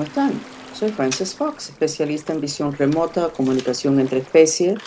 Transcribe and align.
¿cómo 0.00 0.08
están? 0.08 0.40
Soy 0.72 0.92
Frances 0.92 1.34
Fox, 1.34 1.68
especialista 1.68 2.32
en 2.32 2.40
visión 2.40 2.72
remota, 2.72 3.28
comunicación 3.28 4.00
entre 4.00 4.20
especies. 4.20 4.78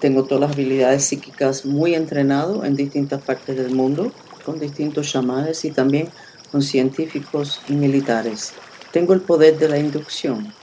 Tengo 0.00 0.24
todas 0.24 0.40
las 0.40 0.52
habilidades 0.52 1.04
psíquicas 1.04 1.66
muy 1.66 1.94
entrenado 1.94 2.64
en 2.64 2.74
distintas 2.74 3.20
partes 3.20 3.54
del 3.54 3.74
mundo, 3.74 4.12
con 4.46 4.58
distintos 4.58 5.10
chamanes 5.10 5.62
y 5.66 5.72
también 5.72 6.08
con 6.50 6.62
científicos 6.62 7.60
y 7.68 7.74
militares. 7.74 8.54
Tengo 8.92 9.12
el 9.12 9.20
poder 9.20 9.58
de 9.58 9.68
la 9.68 9.76
inducción. 9.76 10.54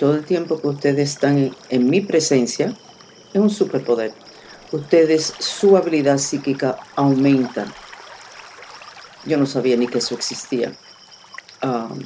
Todo 0.00 0.16
el 0.16 0.24
tiempo 0.24 0.60
que 0.60 0.66
ustedes 0.66 1.10
están 1.10 1.54
en, 1.68 1.88
mi 1.88 2.00
presencia 2.00 2.74
es 3.32 3.40
un 3.40 3.50
superpoder. 3.50 4.12
Ustedes, 4.72 5.34
su 5.38 5.76
habilidad 5.76 6.18
psíquica 6.18 6.78
aumenta. 6.96 7.72
Yo 9.24 9.36
no 9.36 9.46
sabía 9.46 9.76
ni 9.76 9.86
que 9.86 9.98
eso 9.98 10.16
existía. 10.16 10.72
Um, 11.62 12.00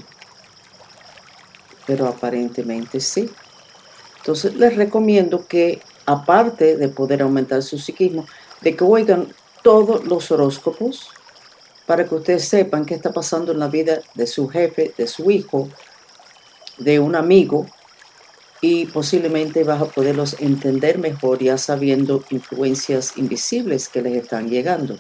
pero 1.91 2.07
aparentemente 2.07 3.01
sí. 3.01 3.29
Entonces 4.19 4.55
les 4.55 4.77
recomiendo 4.77 5.49
que, 5.49 5.83
aparte 6.07 6.77
de 6.77 6.89
poder 6.89 7.21
aumentar 7.21 7.65
su 7.65 7.79
psiquismo, 7.79 8.27
de 8.61 8.77
que 8.77 8.85
oigan 8.85 9.35
todos 9.65 10.05
los 10.05 10.31
horóscopos 10.31 11.09
para 11.87 12.05
que 12.05 12.15
ustedes 12.15 12.45
sepan 12.47 12.85
qué 12.87 12.95
está 12.95 13.13
pasando 13.13 13.51
en 13.51 13.59
la 13.59 13.67
vida 13.67 13.99
de 14.15 14.29
su 14.29 14.49
jefe, 14.49 14.95
de 14.97 15.09
su 15.09 15.33
hijo, 15.33 15.69
de 16.79 17.01
un 17.01 17.17
amigo, 17.17 17.67
y 18.61 18.87
posiblemente 18.87 19.65
vas 19.65 19.83
a 19.83 19.87
poderlos 19.87 20.37
entender 20.39 20.99
mejor 20.99 21.41
ya 21.41 21.59
sabiendo 21.59 22.23
influencias 22.31 23.15
invisibles 23.17 23.89
que 23.89 24.01
les 24.01 24.15
están 24.15 24.49
llegando. 24.49 24.97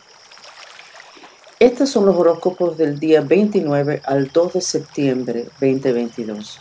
Estos 1.60 1.88
son 1.90 2.06
los 2.06 2.16
horóscopos 2.16 2.76
del 2.76 2.98
día 2.98 3.20
29 3.20 4.02
al 4.04 4.32
2 4.32 4.54
de 4.54 4.60
septiembre 4.60 5.44
2022. 5.60 6.58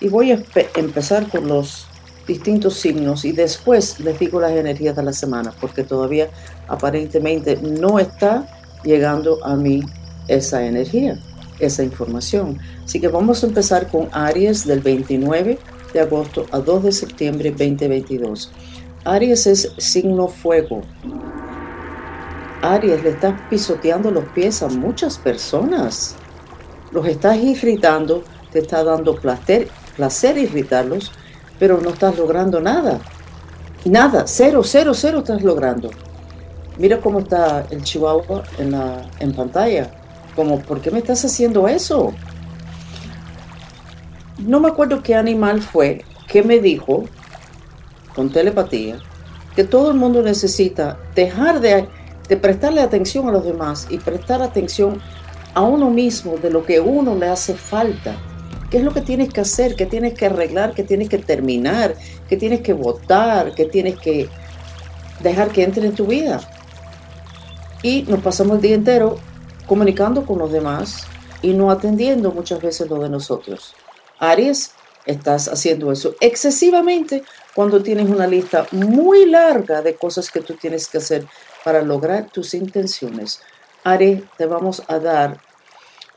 Y 0.00 0.08
voy 0.08 0.32
a 0.32 0.42
empezar 0.76 1.28
con 1.28 1.46
los 1.46 1.86
distintos 2.26 2.74
signos 2.74 3.24
y 3.24 3.32
después 3.32 4.00
les 4.00 4.18
digo 4.18 4.40
las 4.40 4.52
energías 4.52 4.96
de 4.96 5.02
la 5.02 5.12
semana, 5.12 5.52
porque 5.60 5.82
todavía 5.82 6.28
aparentemente 6.68 7.56
no 7.56 7.98
está 7.98 8.46
llegando 8.84 9.44
a 9.44 9.56
mí 9.56 9.82
esa 10.28 10.64
energía, 10.64 11.18
esa 11.58 11.82
información. 11.82 12.58
Así 12.84 13.00
que 13.00 13.08
vamos 13.08 13.42
a 13.42 13.46
empezar 13.46 13.88
con 13.88 14.08
Aries 14.12 14.66
del 14.66 14.80
29 14.80 15.58
de 15.92 16.00
agosto 16.00 16.46
a 16.52 16.58
2 16.60 16.84
de 16.84 16.92
septiembre 16.92 17.50
2022. 17.50 18.52
Aries 19.04 19.46
es 19.46 19.72
signo 19.78 20.28
fuego. 20.28 20.82
Aries, 22.62 23.02
le 23.02 23.10
estás 23.10 23.40
pisoteando 23.48 24.10
los 24.10 24.24
pies 24.26 24.62
a 24.62 24.68
muchas 24.68 25.18
personas. 25.18 26.14
Los 26.92 27.06
estás 27.06 27.38
irritando, 27.38 28.22
te 28.52 28.58
está 28.58 28.84
dando 28.84 29.14
placer, 29.16 29.68
placer 30.00 30.38
irritarlos, 30.38 31.12
pero 31.58 31.78
no 31.78 31.90
estás 31.90 32.16
logrando 32.16 32.58
nada. 32.58 33.00
Nada, 33.84 34.24
cero, 34.26 34.62
cero, 34.64 34.92
cero 34.94 35.18
estás 35.18 35.42
logrando. 35.42 35.90
Mira 36.78 37.02
cómo 37.02 37.18
está 37.18 37.66
el 37.68 37.82
chihuahua 37.84 38.44
en, 38.56 38.70
la, 38.70 39.02
en 39.18 39.34
pantalla. 39.34 39.90
Como, 40.34 40.58
¿por 40.60 40.80
qué 40.80 40.90
me 40.90 41.00
estás 41.00 41.22
haciendo 41.26 41.68
eso? 41.68 42.14
No 44.38 44.58
me 44.58 44.68
acuerdo 44.68 45.02
qué 45.02 45.14
animal 45.14 45.60
fue 45.60 46.02
que 46.26 46.42
me 46.42 46.60
dijo, 46.60 47.04
con 48.14 48.32
telepatía, 48.32 48.96
que 49.54 49.64
todo 49.64 49.90
el 49.90 49.98
mundo 49.98 50.22
necesita 50.22 50.96
dejar 51.14 51.60
de, 51.60 51.86
de 52.26 52.36
prestarle 52.38 52.80
atención 52.80 53.28
a 53.28 53.32
los 53.32 53.44
demás 53.44 53.86
y 53.90 53.98
prestar 53.98 54.40
atención 54.40 54.98
a 55.52 55.60
uno 55.60 55.90
mismo 55.90 56.38
de 56.38 56.48
lo 56.48 56.64
que 56.64 56.80
uno 56.80 57.16
le 57.16 57.28
hace 57.28 57.52
falta. 57.52 58.16
¿Qué 58.70 58.78
es 58.78 58.84
lo 58.84 58.94
que 58.94 59.00
tienes 59.00 59.32
que 59.32 59.40
hacer? 59.40 59.74
¿Qué 59.74 59.84
tienes 59.84 60.14
que 60.14 60.26
arreglar? 60.26 60.74
¿Qué 60.74 60.84
tienes 60.84 61.08
que 61.08 61.18
terminar? 61.18 61.96
¿Qué 62.28 62.36
tienes 62.36 62.60
que 62.60 62.72
votar? 62.72 63.52
¿Qué 63.54 63.64
tienes 63.64 63.98
que 63.98 64.28
dejar 65.20 65.50
que 65.50 65.64
entre 65.64 65.86
en 65.86 65.94
tu 65.94 66.06
vida? 66.06 66.40
Y 67.82 68.02
nos 68.02 68.20
pasamos 68.20 68.56
el 68.56 68.62
día 68.62 68.74
entero 68.76 69.18
comunicando 69.66 70.24
con 70.24 70.38
los 70.38 70.52
demás 70.52 71.06
y 71.42 71.52
no 71.52 71.70
atendiendo 71.70 72.30
muchas 72.30 72.62
veces 72.62 72.88
lo 72.88 73.00
de 73.00 73.08
nosotros. 73.08 73.74
Aries, 74.20 74.72
estás 75.04 75.48
haciendo 75.48 75.90
eso 75.90 76.14
excesivamente 76.20 77.24
cuando 77.54 77.82
tienes 77.82 78.08
una 78.08 78.26
lista 78.26 78.66
muy 78.70 79.26
larga 79.26 79.82
de 79.82 79.94
cosas 79.94 80.30
que 80.30 80.40
tú 80.40 80.54
tienes 80.54 80.86
que 80.86 80.98
hacer 80.98 81.26
para 81.64 81.82
lograr 81.82 82.28
tus 82.30 82.54
intenciones. 82.54 83.40
Aries, 83.82 84.22
te 84.36 84.46
vamos 84.46 84.82
a 84.86 84.98
dar 85.00 85.40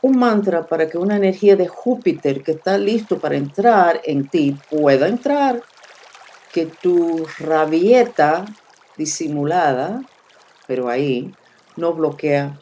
un 0.04 0.20
mantra 0.20 0.68
para 0.68 0.90
que 0.90 0.98
una 0.98 1.16
energía 1.16 1.56
de 1.56 1.70
Júpiter 1.70 2.44
que 2.44 2.52
está 2.52 2.78
listo 2.78 3.20
para 3.20 3.38
entrar 3.38 4.02
en 4.04 4.28
ti 4.28 4.56
pueda 4.70 5.08
entrar, 5.08 5.64
que 6.52 6.66
tu 6.66 7.26
rabieta 7.40 8.44
disimulada, 8.98 10.04
pero 10.68 10.90
ahí, 10.90 11.34
no 11.78 11.94
bloquea 11.94 12.60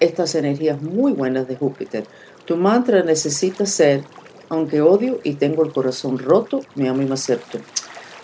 estas 0.00 0.34
energías 0.34 0.80
muy 0.80 1.12
buenas 1.12 1.46
de 1.46 1.56
Júpiter. 1.56 2.04
Tu 2.46 2.56
mantra 2.56 3.02
necesita 3.02 3.66
ser, 3.66 4.02
aunque 4.48 4.80
odio 4.80 5.20
y 5.22 5.34
tengo 5.34 5.62
el 5.62 5.74
corazón 5.74 6.18
roto, 6.18 6.62
me 6.74 6.88
amo 6.88 7.02
y 7.02 7.04
me 7.04 7.14
acepto. 7.14 7.58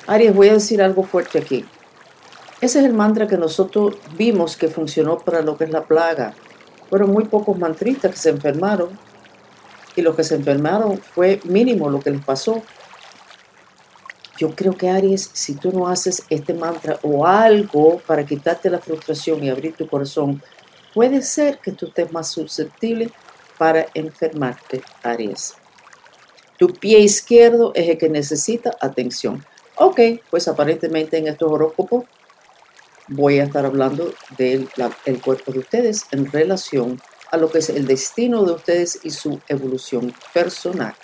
Aries, 0.06 0.34
voy 0.34 0.48
a 0.48 0.54
decir 0.54 0.80
algo 0.80 1.02
fuerte 1.02 1.38
aquí. 1.38 1.66
Ese 2.62 2.78
es 2.78 2.86
el 2.86 2.94
mantra 2.94 3.26
que 3.26 3.36
nosotros 3.36 3.96
vimos 4.16 4.56
que 4.56 4.68
funcionó 4.68 5.18
para 5.18 5.42
lo 5.42 5.58
que 5.58 5.64
es 5.64 5.70
la 5.70 5.84
plaga 5.84 6.34
fueron 6.88 7.10
muy 7.10 7.24
pocos 7.24 7.58
mantristas 7.58 8.10
que 8.12 8.16
se 8.16 8.30
enfermaron 8.30 8.98
y 9.94 10.02
los 10.02 10.14
que 10.14 10.24
se 10.24 10.34
enfermaron 10.34 10.98
fue 10.98 11.40
mínimo 11.44 11.88
lo 11.88 12.00
que 12.00 12.10
les 12.10 12.24
pasó. 12.24 12.62
Yo 14.38 14.54
creo 14.54 14.74
que 14.74 14.90
Aries, 14.90 15.30
si 15.32 15.54
tú 15.54 15.72
no 15.72 15.88
haces 15.88 16.22
este 16.28 16.52
mantra 16.52 16.98
o 17.02 17.26
algo 17.26 18.00
para 18.06 18.26
quitarte 18.26 18.68
la 18.68 18.78
frustración 18.78 19.42
y 19.42 19.48
abrir 19.48 19.74
tu 19.74 19.86
corazón, 19.86 20.42
puede 20.92 21.22
ser 21.22 21.58
que 21.58 21.72
tú 21.72 21.86
estés 21.86 22.12
más 22.12 22.28
susceptible 22.28 23.10
para 23.56 23.86
enfermarte, 23.94 24.82
Aries. 25.02 25.54
Tu 26.58 26.68
pie 26.68 27.00
izquierdo 27.00 27.72
es 27.74 27.88
el 27.88 27.98
que 27.98 28.10
necesita 28.10 28.76
atención. 28.80 29.44
Ok, 29.76 30.00
pues 30.30 30.48
aparentemente 30.48 31.18
en 31.18 31.28
estos 31.28 31.50
horóscopos 31.50 32.04
voy 33.08 33.38
a 33.38 33.44
estar 33.44 33.64
hablando 33.64 34.12
del 34.36 34.68
el 35.04 35.20
cuerpo 35.20 35.52
de 35.52 35.60
ustedes 35.60 36.06
en 36.10 36.30
relación 36.30 37.00
a 37.30 37.36
lo 37.36 37.50
que 37.50 37.58
es 37.58 37.70
el 37.70 37.86
destino 37.86 38.44
de 38.44 38.52
ustedes 38.52 39.00
y 39.02 39.10
su 39.10 39.40
evolución 39.48 40.14
personal. 40.32 40.94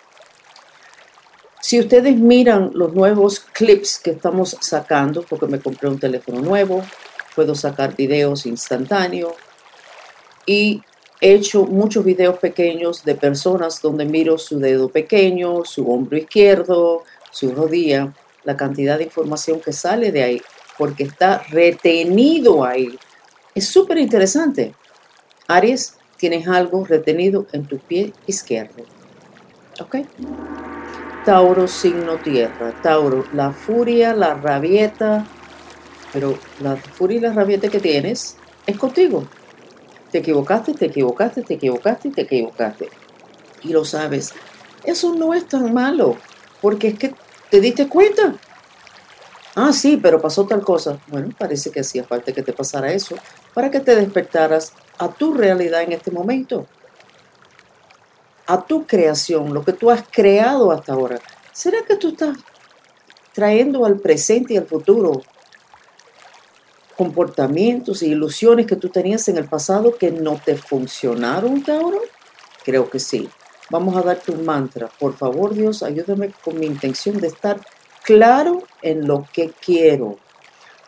Si 1.60 1.78
ustedes 1.78 2.16
miran 2.16 2.72
los 2.74 2.92
nuevos 2.92 3.40
clips 3.40 3.98
que 3.98 4.10
estamos 4.10 4.56
sacando, 4.60 5.22
porque 5.22 5.46
me 5.46 5.60
compré 5.60 5.88
un 5.88 5.98
teléfono 5.98 6.40
nuevo, 6.40 6.82
puedo 7.34 7.54
sacar 7.54 7.96
videos 7.96 8.46
instantáneos 8.46 9.32
y 10.44 10.82
he 11.20 11.34
hecho 11.34 11.64
muchos 11.64 12.04
videos 12.04 12.38
pequeños 12.38 13.04
de 13.04 13.14
personas 13.14 13.80
donde 13.80 14.04
miro 14.04 14.38
su 14.38 14.58
dedo 14.58 14.88
pequeño, 14.88 15.64
su 15.64 15.90
hombro 15.90 16.18
izquierdo, 16.18 17.04
su 17.30 17.54
rodilla, 17.54 18.12
la 18.44 18.56
cantidad 18.56 18.98
de 18.98 19.04
información 19.04 19.60
que 19.60 19.72
sale 19.72 20.10
de 20.10 20.22
ahí 20.24 20.42
porque 20.78 21.04
está 21.04 21.42
retenido 21.48 22.64
ahí. 22.64 22.98
Es 23.54 23.68
súper 23.68 23.98
interesante. 23.98 24.74
Aries, 25.48 25.96
tienes 26.16 26.48
algo 26.48 26.84
retenido 26.84 27.46
en 27.52 27.66
tu 27.66 27.78
pie 27.78 28.12
izquierdo. 28.26 28.84
¿Ok? 29.80 29.96
Tauro, 31.24 31.68
signo 31.68 32.16
tierra. 32.16 32.72
Tauro, 32.82 33.24
la 33.32 33.52
furia, 33.52 34.14
la 34.14 34.34
rabieta. 34.34 35.26
Pero 36.12 36.38
la 36.60 36.76
furia 36.76 37.18
y 37.18 37.20
la 37.20 37.32
rabieta 37.32 37.68
que 37.68 37.80
tienes 37.80 38.36
es 38.66 38.76
contigo. 38.78 39.24
Te 40.10 40.18
equivocaste, 40.18 40.74
te 40.74 40.86
equivocaste, 40.86 41.42
te 41.42 41.54
equivocaste, 41.54 42.10
te 42.10 42.22
equivocaste. 42.22 42.88
Y 43.62 43.72
lo 43.72 43.84
sabes. 43.84 44.34
Eso 44.84 45.14
no 45.14 45.32
es 45.32 45.46
tan 45.46 45.72
malo, 45.72 46.16
porque 46.60 46.88
es 46.88 46.98
que 46.98 47.14
te 47.50 47.60
diste 47.60 47.88
cuenta 47.88 48.34
Ah, 49.54 49.72
sí, 49.72 49.98
pero 49.98 50.20
pasó 50.20 50.46
tal 50.46 50.62
cosa. 50.62 50.98
Bueno, 51.08 51.28
parece 51.38 51.70
que 51.70 51.80
hacía 51.80 52.04
falta 52.04 52.32
que 52.32 52.42
te 52.42 52.52
pasara 52.52 52.92
eso 52.92 53.16
para 53.52 53.70
que 53.70 53.80
te 53.80 53.94
despertaras 53.94 54.72
a 54.98 55.08
tu 55.08 55.34
realidad 55.34 55.82
en 55.82 55.92
este 55.92 56.10
momento, 56.10 56.66
a 58.46 58.64
tu 58.64 58.86
creación, 58.86 59.52
lo 59.52 59.62
que 59.62 59.74
tú 59.74 59.90
has 59.90 60.04
creado 60.10 60.72
hasta 60.72 60.94
ahora. 60.94 61.20
¿Será 61.52 61.82
que 61.82 61.96
tú 61.96 62.08
estás 62.08 62.38
trayendo 63.34 63.84
al 63.84 63.98
presente 63.98 64.54
y 64.54 64.56
al 64.56 64.66
futuro 64.66 65.22
comportamientos 66.96 68.02
e 68.02 68.06
ilusiones 68.06 68.66
que 68.66 68.76
tú 68.76 68.88
tenías 68.88 69.28
en 69.28 69.36
el 69.36 69.48
pasado 69.48 69.96
que 69.96 70.10
no 70.10 70.40
te 70.42 70.56
funcionaron, 70.56 71.62
Tauro? 71.62 72.00
Creo 72.64 72.88
que 72.88 73.00
sí. 73.00 73.28
Vamos 73.70 73.96
a 73.96 74.02
darte 74.02 74.32
un 74.32 74.44
mantra. 74.44 74.88
Por 74.98 75.14
favor, 75.16 75.54
Dios, 75.54 75.82
ayúdame 75.82 76.32
con 76.44 76.58
mi 76.58 76.66
intención 76.66 77.20
de 77.20 77.28
estar 77.28 77.60
claro 78.02 78.62
en 78.82 79.06
lo 79.06 79.26
que 79.32 79.50
quiero. 79.50 80.18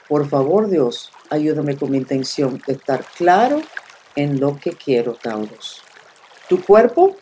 Por 0.08 0.28
favor, 0.28 0.69
Dios, 0.69 1.11
ayúdame 1.31 1.76
con 1.76 1.90
mi 1.90 1.99
intención 1.99 2.61
de 2.66 2.75
estar 2.75 3.05
claro 3.16 3.62
en 4.16 4.40
lo 4.40 4.58
que 4.58 4.72
quiero, 4.72 5.14
Tauros. 5.14 5.82
Tu 6.49 6.62
cuerpo, 6.62 7.16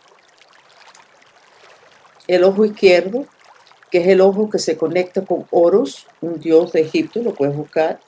el 2.26 2.44
ojo 2.44 2.64
izquierdo, 2.64 3.26
que 3.90 3.98
es 3.98 4.08
el 4.08 4.20
ojo 4.20 4.50
que 4.50 4.58
se 4.58 4.76
conecta 4.76 5.24
con 5.24 5.46
Horus, 5.50 6.06
un 6.20 6.40
dios 6.40 6.72
de 6.72 6.80
Egipto, 6.80 7.20
lo 7.22 7.34
puedes 7.34 7.54
buscar, 7.54 8.00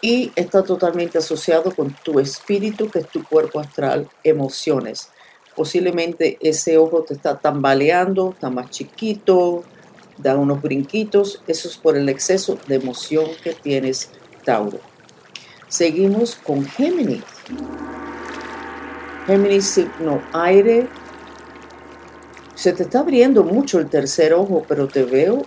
y 0.00 0.30
está 0.36 0.62
totalmente 0.62 1.18
asociado 1.18 1.74
con 1.74 1.94
tu 2.04 2.20
espíritu, 2.20 2.88
que 2.88 3.00
es 3.00 3.08
tu 3.08 3.24
cuerpo 3.24 3.58
astral, 3.58 4.08
emociones. 4.22 5.10
Posiblemente 5.56 6.38
ese 6.40 6.78
ojo 6.78 7.02
te 7.02 7.14
está 7.14 7.36
tambaleando, 7.36 8.30
está 8.30 8.48
más 8.48 8.70
chiquito, 8.70 9.64
da 10.18 10.36
unos 10.36 10.60
brinquitos. 10.60 11.42
Eso 11.46 11.68
es 11.68 11.76
por 11.76 11.96
el 11.96 12.08
exceso 12.08 12.58
de 12.66 12.76
emoción 12.76 13.26
que 13.42 13.54
tienes, 13.54 14.10
Tauro. 14.44 14.80
Seguimos 15.68 16.34
con 16.34 16.64
Géminis. 16.64 17.22
Géminis 19.26 19.64
signo 19.66 20.22
aire. 20.32 20.88
Se 22.54 22.72
te 22.72 22.84
está 22.84 23.00
abriendo 23.00 23.44
mucho 23.44 23.78
el 23.78 23.88
tercer 23.88 24.32
ojo, 24.32 24.64
pero 24.66 24.88
te 24.88 25.04
veo 25.04 25.42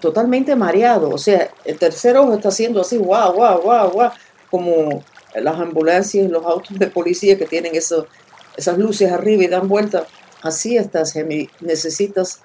totalmente 0.00 0.54
mareado. 0.54 1.10
O 1.10 1.18
sea, 1.18 1.50
el 1.64 1.78
tercer 1.78 2.16
ojo 2.16 2.34
está 2.34 2.48
haciendo 2.48 2.80
así, 2.80 2.96
guau, 2.96 3.32
guau, 3.34 3.62
guau, 3.62 3.90
guau, 3.90 4.10
como 4.50 5.02
las 5.34 5.58
ambulancias 5.58 6.30
los 6.30 6.44
autos 6.44 6.78
de 6.78 6.86
policía 6.88 7.38
que 7.38 7.46
tienen 7.46 7.74
esas 7.74 8.78
luces 8.78 9.10
arriba 9.12 9.44
y 9.44 9.48
dan 9.48 9.68
vuelta. 9.68 10.06
Así 10.42 10.76
estás, 10.76 11.12
Géminis. 11.12 11.50
Necesitas 11.60 12.40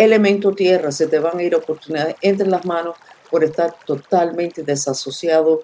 elemento 0.00 0.52
tierra, 0.52 0.90
se 0.90 1.06
te 1.06 1.18
van 1.18 1.38
a 1.38 1.42
ir 1.42 1.54
oportunidades 1.54 2.16
entre 2.22 2.48
las 2.48 2.64
manos 2.64 2.96
por 3.30 3.44
estar 3.44 3.74
totalmente 3.84 4.62
desasociado, 4.62 5.62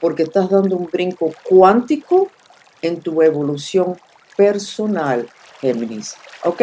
porque 0.00 0.24
estás 0.24 0.50
dando 0.50 0.76
un 0.76 0.86
brinco 0.86 1.32
cuántico 1.48 2.28
en 2.82 3.00
tu 3.00 3.22
evolución 3.22 3.96
personal, 4.36 5.28
Géminis. 5.60 6.16
¿Ok? 6.44 6.62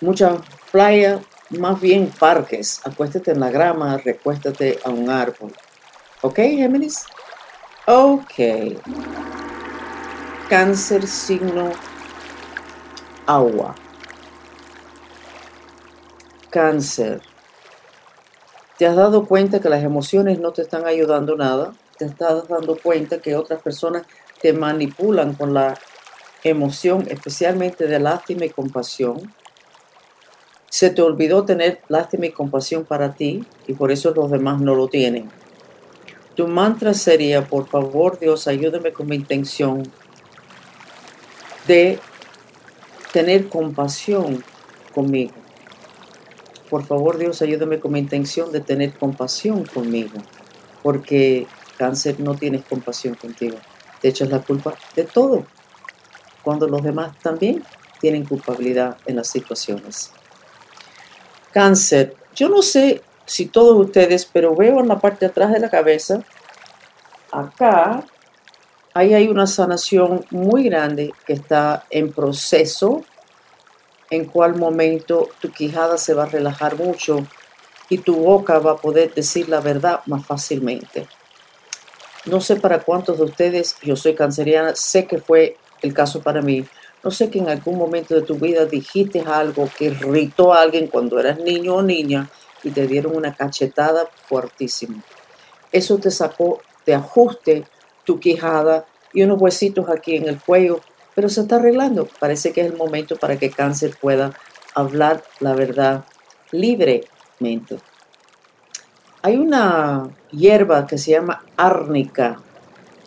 Mucha 0.00 0.36
playa, 0.72 1.20
más 1.50 1.80
bien 1.80 2.12
parques. 2.18 2.80
Acuéstate 2.84 3.30
en 3.30 3.40
la 3.40 3.50
grama, 3.50 3.96
recuéstate 3.98 4.78
a 4.84 4.90
un 4.90 5.08
árbol. 5.10 5.52
¿Ok, 6.22 6.36
Géminis? 6.36 7.06
Ok. 7.86 8.34
Cáncer 10.48 11.06
signo 11.06 11.70
agua. 13.26 13.74
Cáncer. 16.50 17.20
¿Te 18.78 18.86
has 18.86 18.96
dado 18.96 19.26
cuenta 19.26 19.60
que 19.60 19.68
las 19.68 19.82
emociones 19.82 20.38
no 20.38 20.52
te 20.52 20.62
están 20.62 20.86
ayudando 20.86 21.36
nada? 21.36 21.74
¿Te 21.98 22.04
estás 22.04 22.48
dando 22.48 22.76
cuenta 22.76 23.20
que 23.20 23.34
otras 23.34 23.60
personas 23.60 24.06
te 24.40 24.52
manipulan 24.52 25.34
con 25.34 25.52
la 25.52 25.74
emoción, 26.44 27.06
especialmente 27.10 27.86
de 27.86 27.98
lástima 27.98 28.44
y 28.44 28.50
compasión? 28.50 29.34
Se 30.70 30.90
te 30.90 31.02
olvidó 31.02 31.44
tener 31.44 31.80
lástima 31.88 32.26
y 32.26 32.32
compasión 32.32 32.84
para 32.84 33.14
ti 33.14 33.44
y 33.66 33.72
por 33.74 33.90
eso 33.90 34.12
los 34.14 34.30
demás 34.30 34.60
no 34.60 34.74
lo 34.74 34.88
tienen. 34.88 35.30
Tu 36.34 36.46
mantra 36.46 36.94
sería, 36.94 37.44
por 37.44 37.66
favor 37.68 38.18
Dios, 38.18 38.46
ayúdame 38.46 38.92
con 38.92 39.08
mi 39.08 39.16
intención 39.16 39.82
de 41.66 41.98
tener 43.12 43.48
compasión 43.48 44.44
conmigo. 44.94 45.37
Por 46.70 46.84
favor 46.84 47.18
Dios, 47.18 47.40
ayúdame 47.42 47.80
con 47.80 47.92
mi 47.92 47.98
intención 47.98 48.52
de 48.52 48.60
tener 48.60 48.92
compasión 48.94 49.64
conmigo, 49.64 50.18
porque 50.82 51.46
cáncer 51.76 52.20
no 52.20 52.34
tienes 52.34 52.64
compasión 52.64 53.14
contigo. 53.14 53.56
Te 54.00 54.08
echas 54.08 54.28
la 54.28 54.40
culpa 54.40 54.74
de 54.94 55.04
todo, 55.04 55.46
cuando 56.42 56.68
los 56.68 56.82
demás 56.82 57.18
también 57.22 57.64
tienen 58.00 58.24
culpabilidad 58.24 58.96
en 59.06 59.16
las 59.16 59.28
situaciones. 59.28 60.12
Cáncer. 61.52 62.14
Yo 62.34 62.48
no 62.48 62.62
sé 62.62 63.02
si 63.26 63.46
todos 63.46 63.76
ustedes, 63.78 64.24
pero 64.26 64.54
veo 64.54 64.80
en 64.80 64.88
la 64.88 64.98
parte 64.98 65.26
atrás 65.26 65.52
de 65.52 65.60
la 65.60 65.68
cabeza, 65.68 66.22
acá, 67.32 68.04
ahí 68.94 69.14
hay 69.14 69.28
una 69.28 69.46
sanación 69.46 70.24
muy 70.30 70.64
grande 70.64 71.12
que 71.26 71.34
está 71.34 71.84
en 71.90 72.12
proceso, 72.12 73.02
en 74.10 74.24
cual 74.24 74.56
momento 74.56 75.28
tu 75.40 75.50
quijada 75.50 75.98
se 75.98 76.14
va 76.14 76.24
a 76.24 76.28
relajar 76.28 76.76
mucho 76.76 77.26
y 77.88 77.98
tu 77.98 78.16
boca 78.16 78.58
va 78.58 78.72
a 78.72 78.76
poder 78.76 79.14
decir 79.14 79.48
la 79.48 79.60
verdad 79.60 80.00
más 80.06 80.26
fácilmente. 80.26 81.06
No 82.26 82.40
sé 82.40 82.56
para 82.56 82.80
cuántos 82.80 83.18
de 83.18 83.24
ustedes, 83.24 83.76
yo 83.82 83.96
soy 83.96 84.14
canceriana, 84.14 84.74
sé 84.74 85.06
que 85.06 85.18
fue 85.18 85.56
el 85.82 85.94
caso 85.94 86.20
para 86.20 86.42
mí, 86.42 86.66
no 87.02 87.10
sé 87.10 87.30
que 87.30 87.38
en 87.38 87.48
algún 87.48 87.78
momento 87.78 88.14
de 88.14 88.22
tu 88.22 88.34
vida 88.34 88.66
dijiste 88.66 89.20
algo 89.20 89.68
que 89.76 89.86
irritó 89.86 90.52
a 90.52 90.62
alguien 90.62 90.88
cuando 90.88 91.18
eras 91.18 91.38
niño 91.38 91.76
o 91.76 91.82
niña 91.82 92.28
y 92.62 92.70
te 92.70 92.86
dieron 92.86 93.16
una 93.16 93.34
cachetada 93.34 94.08
fuertísima. 94.26 95.02
Eso 95.70 95.98
te 95.98 96.10
sacó 96.10 96.60
de 96.84 96.94
ajuste 96.94 97.64
tu 98.04 98.18
quijada 98.18 98.86
y 99.12 99.22
unos 99.22 99.40
huesitos 99.40 99.88
aquí 99.88 100.16
en 100.16 100.28
el 100.28 100.40
cuello, 100.40 100.80
pero 101.18 101.28
se 101.28 101.40
está 101.40 101.56
arreglando. 101.56 102.06
Parece 102.20 102.52
que 102.52 102.60
es 102.60 102.68
el 102.68 102.76
momento 102.76 103.16
para 103.16 103.36
que 103.36 103.50
cáncer 103.50 103.96
pueda 104.00 104.34
hablar 104.72 105.24
la 105.40 105.52
verdad 105.52 106.04
libremente. 106.52 107.80
Hay 109.22 109.36
una 109.36 110.10
hierba 110.30 110.86
que 110.86 110.96
se 110.96 111.10
llama 111.10 111.42
árnica, 111.56 112.40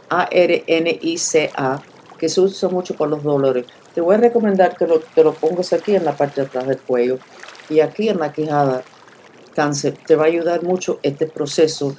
A-R-N-I-C-A, 0.09 1.81
que 2.17 2.27
se 2.27 2.41
usa 2.41 2.67
mucho 2.67 2.97
por 2.97 3.07
los 3.07 3.23
dolores. 3.23 3.65
Te 3.95 4.01
voy 4.01 4.15
a 4.15 4.17
recomendar 4.17 4.75
que 4.75 4.87
lo, 4.87 4.99
te 4.99 5.23
lo 5.23 5.33
pongas 5.33 5.71
aquí 5.71 5.95
en 5.95 6.03
la 6.03 6.17
parte 6.17 6.41
de 6.41 6.47
atrás 6.47 6.67
del 6.67 6.79
cuello 6.79 7.17
y 7.69 7.79
aquí 7.79 8.09
en 8.09 8.19
la 8.19 8.33
quijada, 8.33 8.83
cáncer. 9.55 9.97
Te 10.05 10.17
va 10.17 10.25
a 10.25 10.27
ayudar 10.27 10.63
mucho 10.63 10.99
este 11.01 11.27
proceso 11.27 11.95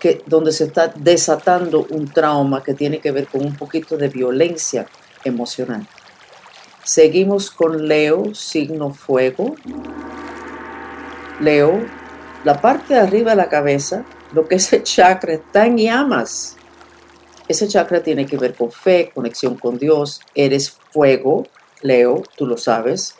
que, 0.00 0.24
donde 0.26 0.50
se 0.50 0.64
está 0.64 0.88
desatando 0.88 1.86
un 1.90 2.12
trauma 2.12 2.64
que 2.64 2.74
tiene 2.74 2.98
que 2.98 3.12
ver 3.12 3.28
con 3.28 3.46
un 3.46 3.54
poquito 3.54 3.96
de 3.96 4.08
violencia 4.08 4.88
emocional. 5.24 5.86
Seguimos 6.84 7.50
con 7.50 7.88
Leo, 7.88 8.34
signo 8.34 8.92
fuego. 8.92 9.56
Leo, 11.40 11.80
la 12.44 12.60
parte 12.60 12.94
de 12.94 13.00
arriba 13.00 13.30
de 13.32 13.36
la 13.36 13.48
cabeza, 13.48 14.04
lo 14.32 14.46
que 14.46 14.54
es 14.54 14.72
el 14.72 14.84
chakra, 14.84 15.34
está 15.34 15.66
en 15.66 15.78
llamas. 15.78 16.56
Ese 17.48 17.68
chakra 17.68 18.02
tiene 18.02 18.26
que 18.26 18.36
ver 18.36 18.54
con 18.54 18.70
fe, 18.70 19.10
conexión 19.14 19.56
con 19.56 19.78
Dios. 19.78 20.20
Eres 20.34 20.70
fuego, 20.92 21.46
Leo, 21.82 22.22
tú 22.36 22.46
lo 22.46 22.56
sabes. 22.56 23.16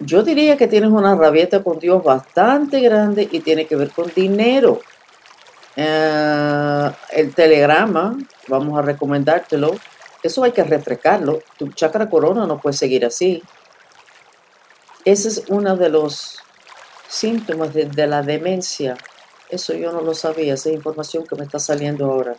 Yo 0.00 0.22
diría 0.22 0.56
que 0.56 0.66
tienes 0.66 0.90
una 0.90 1.14
rabieta 1.14 1.62
con 1.62 1.78
Dios 1.78 2.02
bastante 2.02 2.80
grande 2.80 3.28
y 3.30 3.40
tiene 3.40 3.66
que 3.66 3.76
ver 3.76 3.90
con 3.90 4.10
dinero. 4.14 4.80
Eh, 5.76 6.90
el 7.12 7.34
telegrama, 7.34 8.18
vamos 8.48 8.78
a 8.78 8.82
recomendártelo. 8.82 9.76
Eso 10.22 10.44
hay 10.44 10.52
que 10.52 10.62
refrescarlo. 10.62 11.40
Tu 11.58 11.68
chakra 11.72 12.08
corona 12.08 12.46
no 12.46 12.60
puede 12.60 12.74
seguir 12.74 13.04
así. 13.04 13.42
Ese 15.04 15.28
es 15.28 15.44
uno 15.48 15.76
de 15.76 15.88
los 15.88 16.38
síntomas 17.08 17.74
de, 17.74 18.06
la 18.06 18.22
demencia. 18.22 18.96
Eso 19.50 19.74
yo 19.74 19.92
no 19.92 20.00
lo 20.00 20.14
sabía, 20.14 20.54
esa 20.54 20.70
información 20.70 21.26
que 21.26 21.34
me 21.34 21.44
está 21.44 21.58
saliendo 21.58 22.06
ahora. 22.06 22.36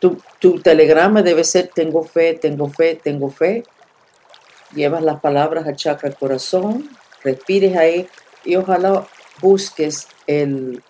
Tu, 0.00 0.60
telegrama 0.60 1.22
debe 1.22 1.44
ser 1.44 1.70
tengo 1.74 2.02
fe, 2.02 2.34
tengo 2.34 2.68
fe, 2.68 2.96
tengo 3.02 3.30
fe. 3.30 3.64
Llevas 4.74 5.02
las 5.02 5.20
palabras 5.20 5.66
al 5.66 5.76
chakra 5.76 6.10
corazón, 6.12 6.90
respires 7.22 7.76
ahí 7.76 8.08
y 8.44 8.56
ojalá 8.56 9.06
busques 9.40 10.08
el 10.26 10.82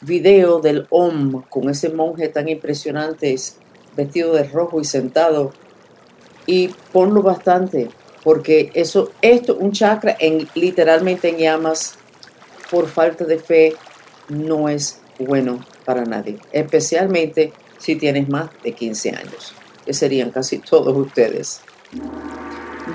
video 0.00 0.60
del 0.60 0.86
Om 0.90 1.42
con 1.50 1.68
ese 1.68 1.90
monje 1.90 2.28
tan 2.28 2.48
impresionante 2.48 3.34
vestido 3.96 4.32
de 4.34 4.44
rojo 4.44 4.80
y 4.80 4.84
sentado 4.84 5.52
y 6.46 6.68
ponlo 6.92 7.22
bastante 7.22 7.88
porque 8.22 8.72
eso 8.74 9.12
esto 9.22 9.56
un 9.56 9.72
chakra 9.72 10.16
en 10.18 10.48
literalmente 10.54 11.28
en 11.28 11.38
llamas 11.38 11.94
por 12.70 12.88
falta 12.88 13.24
de 13.24 13.38
fe 13.38 13.74
no 14.28 14.68
es 14.68 15.00
bueno 15.18 15.64
para 15.84 16.04
nadie, 16.04 16.38
especialmente 16.52 17.52
si 17.78 17.96
tienes 17.96 18.28
más 18.28 18.50
de 18.62 18.72
15 18.72 19.10
años, 19.10 19.54
que 19.84 19.92
serían 19.92 20.30
casi 20.30 20.58
todos 20.58 20.96
ustedes. 20.96 21.60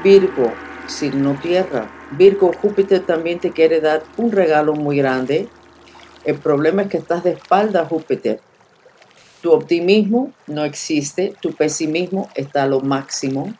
Virgo, 0.04 0.52
signo 0.88 1.40
tierra. 1.42 1.90
Virgo, 2.12 2.52
Júpiter 2.62 3.06
también 3.06 3.40
te 3.40 3.52
quiere 3.52 3.80
dar 3.80 4.04
un 4.18 4.32
regalo 4.32 4.74
muy 4.74 4.98
grande. 4.98 5.48
El 6.26 6.36
problema 6.36 6.84
es 6.84 6.90
que 6.90 6.98
estás 6.98 7.24
de 7.24 7.32
espalda, 7.32 7.86
Júpiter. 7.86 8.42
Tu 9.42 9.52
optimismo 9.52 10.32
no 10.48 10.64
existe, 10.64 11.34
tu 11.42 11.54
pesimismo 11.54 12.30
está 12.36 12.64
a 12.64 12.68
lo 12.68 12.82
máximo. 12.82 13.54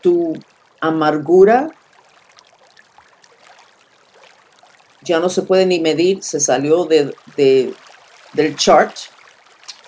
Tu 0.00 0.34
amargura 0.80 1.70
ya 5.02 5.20
no 5.20 5.28
se 5.28 5.42
puede 5.42 5.66
ni 5.66 5.80
medir, 5.80 6.22
se 6.22 6.40
salió 6.40 6.86
de, 6.86 7.14
del 8.32 8.56
chart 8.56 8.96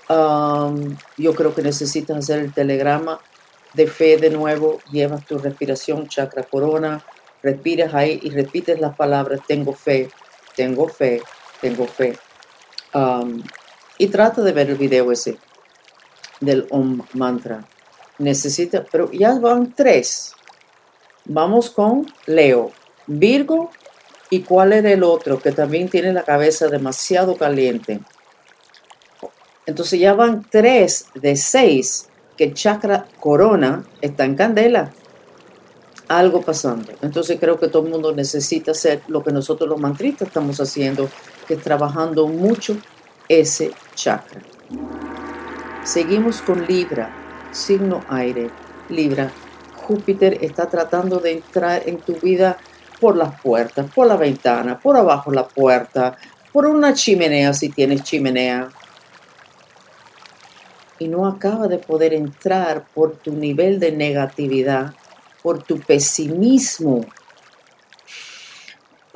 yo 0.09 1.35
creo 1.35 1.55
que 1.55 1.63
necesitas 1.63 2.17
hacer 2.17 2.41
el 2.41 2.53
telegrama 2.53 3.21
de 3.75 3.87
fe 3.87 4.17
de 4.17 4.31
nuevo. 4.31 4.81
Llevas 4.91 5.25
tu 5.27 5.39
respiración, 5.39 6.09
chakra 6.09 6.43
corona, 6.45 7.05
respiras 7.43 7.95
ahí 7.95 8.21
y 8.23 8.31
repites 8.31 8.81
las 8.81 8.97
palabras, 8.97 9.41
tengo 9.47 9.73
fe, 9.73 10.09
tengo 10.55 10.89
fe, 10.89 11.23
tengo 11.61 11.87
fe. 11.87 12.17
Um, 12.95 13.43
y 13.99 14.09
trata 14.09 14.43
de 14.43 14.53
ver 14.53 14.71
el 14.71 14.77
video 14.77 15.11
ese 15.13 15.39
del 16.41 16.67
Om 16.71 17.03
Mantra. 17.15 17.65
Necesita, 18.19 18.85
pero 18.91 19.11
ya 19.13 19.39
van 19.39 19.75
tres. 19.75 20.33
Vamos 21.25 21.71
con 21.71 22.07
Leo, 22.27 22.73
Virgo 23.07 23.71
y 24.31 24.41
cuál 24.43 24.73
era 24.73 24.91
el 24.91 25.03
otro 25.03 25.39
que 25.39 25.53
también 25.53 25.89
tiene 25.89 26.13
la 26.13 26.25
cabeza 26.25 26.69
demasiado 26.69 27.37
caliente. 27.37 28.01
Entonces 29.67 29.99
ya 29.99 30.15
van 30.15 30.47
tres 30.49 31.07
de 31.15 31.37
seis 31.37 32.09
que 32.37 32.53
chakra 32.53 33.07
corona 33.19 33.85
está 34.01 34.25
en 34.25 34.37
candela. 34.37 34.93
Algo 36.09 36.43
pasando. 36.43 36.93
Entonces 37.03 37.39
creo 37.41 37.59
que 37.59 37.67
todo 37.67 37.85
el 37.85 37.91
mundo 37.91 38.13
necesita 38.13 38.71
hacer 38.71 39.03
lo 39.09 39.25
que 39.25 39.33
nosotros 39.33 39.69
los 39.69 39.81
mantristas 39.81 40.29
estamos 40.29 40.61
haciendo, 40.61 41.09
que 41.49 41.55
es 41.55 41.63
trabajando 41.63 42.29
mucho 42.29 42.77
ese 43.29 43.73
chakra. 43.95 44.41
Seguimos 45.85 46.43
con 46.43 46.67
Libra, 46.67 47.11
signo 47.53 48.03
aire. 48.09 48.51
Libra, 48.89 49.31
Júpiter 49.75 50.39
está 50.43 50.69
tratando 50.69 51.19
de 51.19 51.33
entrar 51.33 51.83
en 51.87 51.99
tu 51.99 52.15
vida 52.15 52.57
por 53.01 53.17
las 53.17 53.41
puertas, 53.41 53.87
por 53.95 54.07
la 54.07 54.17
ventana, 54.17 54.79
por 54.79 54.97
abajo 54.97 55.31
la 55.31 55.47
puerta, 55.47 56.17
por 56.53 56.67
una 56.67 56.95
chimenea 56.95 57.53
si 57.53 57.69
tienes 57.69 58.03
chimenea, 58.03 58.69
y 60.99 61.09
no 61.09 61.27
acaba 61.27 61.69
de 61.69 61.79
poder 61.79 62.15
entrar 62.15 62.87
por 62.95 63.17
tu 63.17 63.33
nivel 63.33 63.79
de 63.79 63.93
negatividad, 63.93 64.95
por 65.43 65.63
tu 65.63 65.79
pesimismo. 65.79 67.05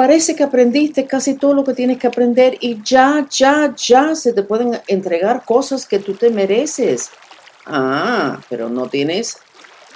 Parece 0.01 0.35
que 0.35 0.43
aprendiste 0.43 1.07
casi 1.07 1.35
todo 1.35 1.53
lo 1.53 1.63
que 1.63 1.75
tienes 1.75 1.99
que 1.99 2.07
aprender 2.07 2.57
y 2.61 2.83
ya, 2.83 3.27
ya, 3.29 3.75
ya 3.77 4.15
se 4.15 4.33
te 4.33 4.43
pueden 4.43 4.81
entregar 4.87 5.45
cosas 5.45 5.85
que 5.85 5.99
tú 5.99 6.15
te 6.15 6.31
mereces. 6.31 7.11
Ah, 7.67 8.41
pero 8.49 8.71
no 8.71 8.89
tienes 8.89 9.37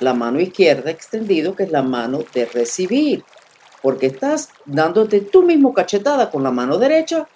la 0.01 0.13
mano 0.13 0.41
izquierda 0.41 0.91
extendido, 0.91 1.57
que 1.57 1.63
es 1.63 1.71
la 1.71 1.81
mano 1.81 2.19
de 2.35 2.45
recibir, 2.45 3.25
porque 3.81 4.09
estás 4.09 4.51
dándote 4.67 5.23
tú 5.23 5.43
mismo 5.43 5.73
cachetada 5.73 6.31
con 6.31 6.43
la 6.43 6.51
mano 6.51 6.77
derecha, 6.77 7.27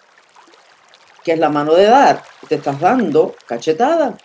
que 1.24 1.32
es 1.32 1.38
la 1.38 1.48
mano 1.48 1.72
de 1.72 1.84
dar. 1.84 2.22
Te 2.50 2.56
estás 2.56 2.78
dando 2.78 3.34
cachetada. 3.46 4.18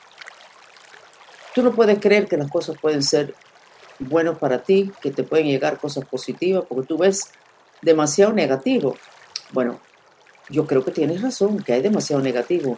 Tú 1.56 1.64
no 1.64 1.72
puedes 1.72 1.98
creer 1.98 2.28
que 2.28 2.36
las 2.36 2.52
cosas 2.52 2.76
pueden 2.78 3.04
ser 3.04 3.36
buenas 4.00 4.38
para 4.38 4.62
ti, 4.62 4.92
que 5.00 5.12
te 5.12 5.24
pueden 5.24 5.48
llegar 5.48 5.78
cosas 5.78 6.04
positivas, 6.04 6.66
porque 6.68 6.86
tú 6.86 6.98
ves 6.98 7.32
demasiado 7.84 8.34
negativo. 8.34 8.96
Bueno, 9.52 9.80
yo 10.50 10.66
creo 10.66 10.84
que 10.84 10.92
tienes 10.92 11.22
razón, 11.22 11.62
que 11.62 11.74
hay 11.74 11.82
demasiado 11.82 12.22
negativo. 12.22 12.78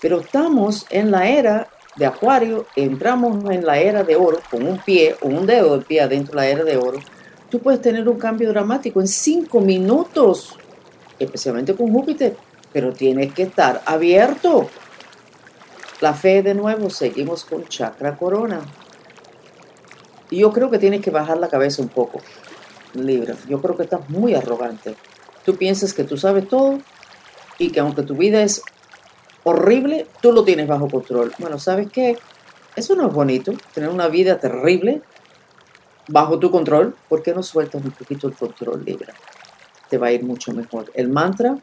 Pero 0.00 0.20
estamos 0.20 0.86
en 0.90 1.10
la 1.10 1.28
era 1.28 1.68
de 1.96 2.06
Acuario, 2.06 2.66
entramos 2.76 3.50
en 3.50 3.64
la 3.64 3.78
era 3.78 4.02
de 4.02 4.16
oro 4.16 4.40
con 4.50 4.66
un 4.66 4.78
pie 4.78 5.16
o 5.22 5.28
un 5.28 5.46
dedo 5.46 5.76
del 5.76 5.86
pie 5.86 6.00
adentro 6.00 6.32
de 6.32 6.46
la 6.46 6.48
era 6.48 6.64
de 6.64 6.76
oro. 6.76 6.98
Tú 7.50 7.60
puedes 7.60 7.80
tener 7.80 8.08
un 8.08 8.18
cambio 8.18 8.48
dramático 8.50 9.00
en 9.00 9.06
cinco 9.06 9.60
minutos, 9.60 10.56
especialmente 11.18 11.74
con 11.74 11.92
Júpiter, 11.92 12.36
pero 12.72 12.92
tienes 12.92 13.32
que 13.32 13.44
estar 13.44 13.80
abierto 13.86 14.68
la 16.00 16.12
fe 16.12 16.42
de 16.42 16.54
nuevo, 16.54 16.90
seguimos 16.90 17.44
con 17.44 17.64
chakra 17.68 18.16
corona. 18.16 18.60
Y 20.30 20.38
yo 20.38 20.52
creo 20.52 20.70
que 20.70 20.78
tienes 20.78 21.00
que 21.00 21.10
bajar 21.10 21.38
la 21.38 21.48
cabeza 21.48 21.80
un 21.80 21.88
poco, 21.88 22.20
Libra. 22.94 23.36
Yo 23.48 23.60
creo 23.60 23.76
que 23.76 23.84
estás 23.84 24.08
muy 24.08 24.34
arrogante. 24.34 24.96
Tú 25.44 25.56
piensas 25.56 25.92
que 25.92 26.04
tú 26.04 26.16
sabes 26.16 26.48
todo 26.48 26.78
y 27.58 27.70
que 27.70 27.80
aunque 27.80 28.02
tu 28.02 28.16
vida 28.16 28.42
es 28.42 28.62
horrible, 29.44 30.06
tú 30.20 30.32
lo 30.32 30.44
tienes 30.44 30.66
bajo 30.66 30.88
control. 30.88 31.32
Bueno, 31.38 31.58
¿sabes 31.58 31.90
qué? 31.90 32.18
Eso 32.76 32.96
no 32.96 33.06
es 33.06 33.12
bonito, 33.12 33.52
tener 33.72 33.90
una 33.90 34.08
vida 34.08 34.38
terrible 34.38 35.02
bajo 36.08 36.38
tu 36.38 36.50
control. 36.50 36.96
¿Por 37.08 37.22
qué 37.22 37.34
no 37.34 37.42
sueltas 37.42 37.84
un 37.84 37.92
poquito 37.92 38.26
el 38.26 38.34
control, 38.34 38.84
Libra? 38.84 39.14
Te 39.88 39.98
va 39.98 40.08
a 40.08 40.12
ir 40.12 40.24
mucho 40.24 40.52
mejor. 40.52 40.90
El 40.94 41.08
mantra, 41.08 41.58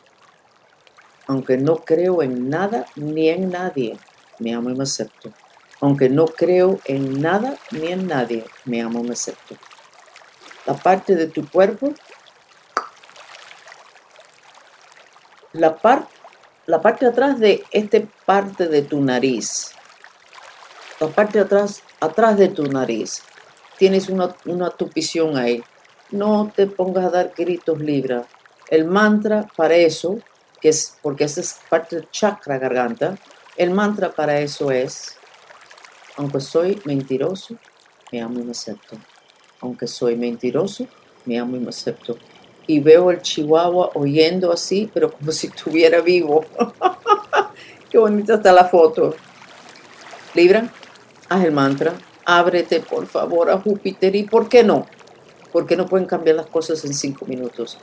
aunque 1.28 1.58
no 1.58 1.78
creo 1.78 2.22
en 2.22 2.50
nada 2.50 2.86
ni 2.96 3.30
en 3.30 3.50
nadie, 3.50 3.98
me 4.40 4.54
amo 4.54 4.70
y 4.70 4.76
me 4.76 4.84
acepto. 4.84 5.32
Aunque 5.82 6.10
no 6.10 6.26
creo 6.26 6.80
en 6.86 7.22
nada 7.22 7.58
ni 7.72 7.88
en 7.88 8.08
nadie, 8.08 8.46
me 8.66 8.82
amo 8.82 9.00
y 9.00 9.08
me 9.08 9.14
acepto. 9.14 9.56
La 10.66 10.74
parte 10.74 11.16
de 11.16 11.28
tu 11.28 11.50
cuerpo, 11.50 11.94
la, 15.54 15.78
la 16.66 16.82
parte 16.82 17.06
atrás 17.06 17.40
de 17.40 17.64
esta 17.72 18.00
parte 18.26 18.68
de 18.68 18.82
tu 18.84 19.02
nariz, 19.02 19.72
la 21.00 21.08
parte 21.08 21.40
atrás, 21.40 21.82
atrás 22.00 22.38
de 22.38 22.48
tu 22.50 22.64
nariz, 22.68 23.24
tienes 23.78 24.10
una, 24.10 24.36
una 24.46 24.70
tupición 24.70 25.38
ahí. 25.38 25.64
No 26.12 26.52
te 26.56 26.68
pongas 26.68 27.06
a 27.06 27.10
dar 27.10 27.34
gritos 27.36 27.80
libra. 27.80 28.28
El 28.70 28.86
mantra 28.86 29.48
para 29.56 29.74
eso, 29.74 30.20
que 30.62 30.70
es 30.70 30.98
porque 31.02 31.24
esa 31.24 31.42
es 31.42 31.60
parte 31.70 31.96
del 31.96 32.10
chakra 32.12 32.60
garganta, 32.60 33.18
el 33.58 33.72
mantra 33.72 34.12
para 34.12 34.40
eso 34.40 34.72
es, 34.72 35.18
aunque 36.16 36.40
soy 36.40 36.82
mentiroso, 36.86 37.56
me 38.12 38.22
amo 38.22 38.40
y 38.40 38.44
me 38.44 38.52
acepto. 38.52 38.98
Aunque 39.62 39.88
soy 39.88 40.16
mentiroso, 40.16 40.88
me 41.26 41.40
amo 41.40 41.56
y 41.56 41.60
me 41.60 41.70
acepto. 41.70 42.18
Y 42.68 42.80
veo 42.80 43.12
el 43.12 43.22
chihuahua 43.22 43.92
oyendo 43.94 44.52
así, 44.52 44.90
pero 44.94 45.12
como 45.12 45.32
si 45.32 45.48
estuviera 45.48 46.02
vivo. 46.02 46.46
Qué 47.90 47.98
bonita 47.98 48.36
está 48.36 48.52
la 48.52 48.66
foto. 48.66 49.16
Libra, 50.34 50.72
haz 51.30 51.44
el 51.44 51.52
mantra. 51.52 51.94
Ábrete, 52.24 52.80
por 52.80 53.06
favor, 53.08 53.50
a 53.50 53.58
Júpiter. 53.60 54.16
¿Y 54.16 54.24
por 54.24 54.48
qué 54.48 54.64
no? 54.64 54.86
Porque 55.52 55.76
no 55.76 55.86
pueden 55.86 56.08
cambiar 56.08 56.38
las 56.38 56.48
cosas 56.48 56.86
en 56.86 56.94
cinco 56.94 57.26
minutos. 57.26 57.78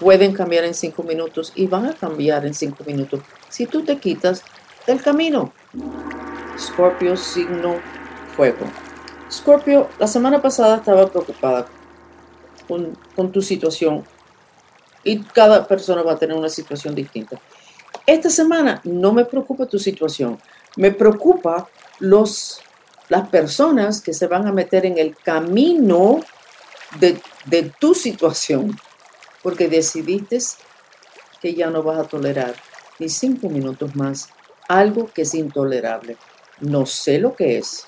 Pueden 0.00 0.32
cambiar 0.32 0.64
en 0.64 0.74
cinco 0.74 1.02
minutos 1.02 1.52
y 1.54 1.66
van 1.66 1.86
a 1.86 1.94
cambiar 1.94 2.46
en 2.46 2.54
cinco 2.54 2.82
minutos. 2.84 3.20
Si 3.50 3.66
tú 3.66 3.84
te 3.84 3.98
quitas 3.98 4.42
del 4.86 5.02
camino. 5.02 5.52
Scorpio, 6.58 7.16
signo 7.16 7.76
fuego. 8.34 8.66
Scorpio, 9.32 9.88
la 9.98 10.06
semana 10.06 10.42
pasada 10.42 10.76
estaba 10.76 11.08
preocupada 11.08 11.66
con, 12.68 13.32
tu 13.32 13.40
situación 13.40 14.04
y 15.04 15.20
cada 15.20 15.66
persona 15.66 16.02
va 16.02 16.12
a 16.12 16.18
tener 16.18 16.36
una 16.36 16.50
situación 16.50 16.94
distinta. 16.94 17.40
Esta 18.06 18.28
semana 18.28 18.80
no 18.84 19.12
me 19.12 19.24
preocupa 19.24 19.66
tu 19.66 19.78
situación, 19.78 20.38
me 20.76 20.90
preocupa 20.90 21.66
los, 21.98 22.60
las 23.08 23.28
personas 23.28 24.02
que 24.02 24.12
se 24.12 24.26
van 24.26 24.46
a 24.46 24.52
meter 24.52 24.84
en 24.84 24.98
el 24.98 25.16
camino 25.16 26.20
de, 27.00 27.18
de 27.46 27.72
tu 27.80 27.94
situación, 27.94 28.78
porque 29.42 29.66
decidiste 29.66 30.38
que 31.40 31.54
ya 31.54 31.70
no 31.70 31.82
vas 31.82 31.98
a 31.98 32.04
tolerar 32.04 32.54
ni 32.98 33.08
cinco 33.08 33.48
minutos 33.48 33.96
más 33.96 34.28
algo 34.68 35.10
que 35.12 35.22
es 35.22 35.34
intolerable. 35.34 36.16
No 36.60 36.86
sé 36.86 37.18
lo 37.18 37.34
que 37.34 37.58
es, 37.58 37.86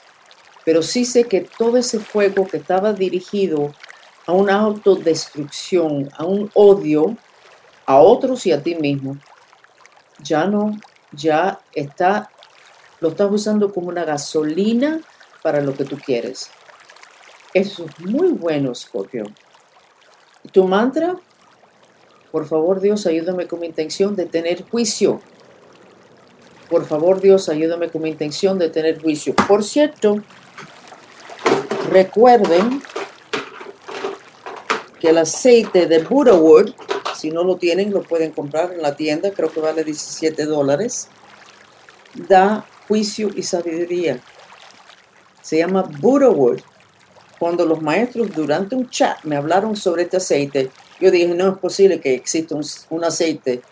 pero 0.65 0.83
sí 0.83 1.05
sé 1.05 1.25
que 1.25 1.43
todo 1.43 1.77
ese 1.77 2.01
fuego 2.01 2.47
que 2.47 2.57
estaba 2.57 2.93
dirigido 2.93 3.73
a 4.27 4.33
una 4.33 4.55
autodestrucción, 4.61 6.09
a 6.17 6.25
un 6.25 6.51
odio 6.55 7.17
a 7.87 7.99
otros 7.99 8.47
y 8.47 8.53
a 8.53 8.63
ti 8.63 8.75
mismo, 8.75 9.19
ya 10.23 10.47
no, 10.47 10.75
ya 11.13 11.61
está, 11.75 12.31
lo 13.01 13.11
estás 13.11 13.31
usando 13.31 13.73
como 13.73 13.89
una 13.89 14.05
gasolina 14.05 15.01
para 15.43 15.61
lo 15.61 15.75
que 15.75 15.85
tú 15.85 15.99
quieres. 15.99 16.51
Eso 17.53 17.85
es 17.85 18.01
muy 18.01 18.29
bueno, 18.29 18.75
Scorpio. 18.75 19.25
Tu 20.51 20.67
mantra, 20.67 21.17
por 22.33 22.47
favor 22.47 22.81
Dios, 22.81 23.07
ayúdame 23.07 23.47
con 23.47 23.61
mi 23.61 23.67
intención 23.67 24.17
de 24.17 24.25
tener 24.25 24.65
juicio 24.69 25.21
por 26.75 26.87
favor, 26.87 27.21
Dios, 27.21 27.49
ayúdame 27.49 27.89
con 27.89 28.03
mi 28.03 28.09
intención 28.11 28.59
de 28.59 28.69
tener 28.69 29.01
juicio. 29.01 29.35
Por 29.47 29.63
cierto, 29.63 30.17
recuerden 31.95 32.83
que 35.01 35.11
el 35.11 35.19
aceite 35.19 35.87
de 35.87 36.01
Buddha 36.01 36.35
si 37.15 37.31
no 37.31 37.45
lo 37.45 37.57
tienen, 37.57 37.93
lo 37.93 38.03
pueden 38.03 38.33
comprar 38.33 38.73
en 38.73 38.83
la 38.83 38.97
tienda, 38.97 39.31
creo 39.31 39.51
que 39.51 39.61
vale 39.61 39.85
17 39.85 40.45
dólares, 40.45 41.09
da 42.29 42.67
juicio 42.89 43.31
y 43.35 43.43
sabiduría. 43.43 44.21
Se 45.41 45.57
llama 45.59 45.83
Buddha 46.01 46.29
Cuando 47.39 47.65
los 47.65 47.81
maestros 47.81 48.35
durante 48.35 48.75
un 48.75 48.91
chat 48.91 49.23
me 49.23 49.37
hablaron 49.37 49.77
sobre 49.77 50.03
este 50.03 50.19
aceite, 50.19 50.71
yo 51.01 51.11
dije, 51.11 51.29
no 51.29 51.49
es 51.49 51.59
posible 51.59 52.01
que 52.01 52.15
exista 52.15 52.57
un 52.91 53.05
aceite 53.05 53.63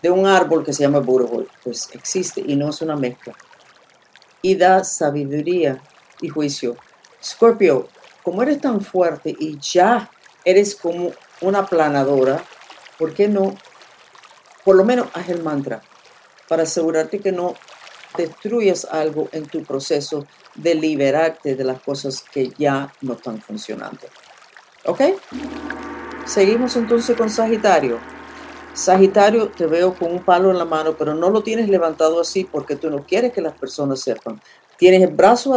de 0.00 0.10
un 0.10 0.26
árbol 0.26 0.64
que 0.64 0.72
se 0.72 0.82
llama 0.82 1.00
burro, 1.00 1.46
pues 1.62 1.88
existe 1.92 2.42
y 2.44 2.56
no 2.56 2.70
es 2.70 2.80
una 2.82 2.96
mezcla. 2.96 3.34
Y 4.40 4.56
da 4.56 4.82
sabiduría 4.84 5.82
y 6.20 6.28
juicio. 6.28 6.76
Scorpio, 7.22 7.88
como 8.22 8.42
eres 8.42 8.60
tan 8.60 8.80
fuerte 8.80 9.34
y 9.38 9.58
ya 9.58 10.10
eres 10.44 10.74
como 10.74 11.12
una 11.40 11.66
planadora, 11.66 12.42
¿por 12.98 13.14
qué 13.14 13.28
no? 13.28 13.54
Por 14.64 14.76
lo 14.76 14.84
menos 14.84 15.08
haz 15.14 15.28
el 15.28 15.42
mantra 15.42 15.82
para 16.48 16.64
asegurarte 16.64 17.18
que 17.18 17.32
no 17.32 17.54
destruyas 18.16 18.84
algo 18.84 19.28
en 19.32 19.46
tu 19.46 19.62
proceso 19.62 20.26
de 20.54 20.74
liberarte 20.74 21.54
de 21.54 21.64
las 21.64 21.80
cosas 21.80 22.22
que 22.22 22.52
ya 22.58 22.92
no 23.00 23.14
están 23.14 23.40
funcionando. 23.40 24.06
¿Ok? 24.84 25.00
Seguimos 26.26 26.76
entonces 26.76 27.16
con 27.16 27.30
Sagitario. 27.30 27.98
Sagitario, 28.74 29.48
te 29.48 29.66
veo 29.66 29.94
con 29.94 30.12
un 30.12 30.24
palo 30.24 30.50
en 30.50 30.58
la 30.58 30.64
mano, 30.64 30.94
pero 30.96 31.14
no 31.14 31.30
lo 31.30 31.42
tienes 31.42 31.68
levantado 31.68 32.20
así 32.20 32.44
porque 32.44 32.76
tú 32.76 32.90
no 32.90 33.04
quieres 33.04 33.32
que 33.32 33.40
las 33.40 33.54
personas 33.54 34.00
sepan. 34.00 34.40
Tienes 34.76 35.02
el 35.02 35.14
brazo 35.14 35.54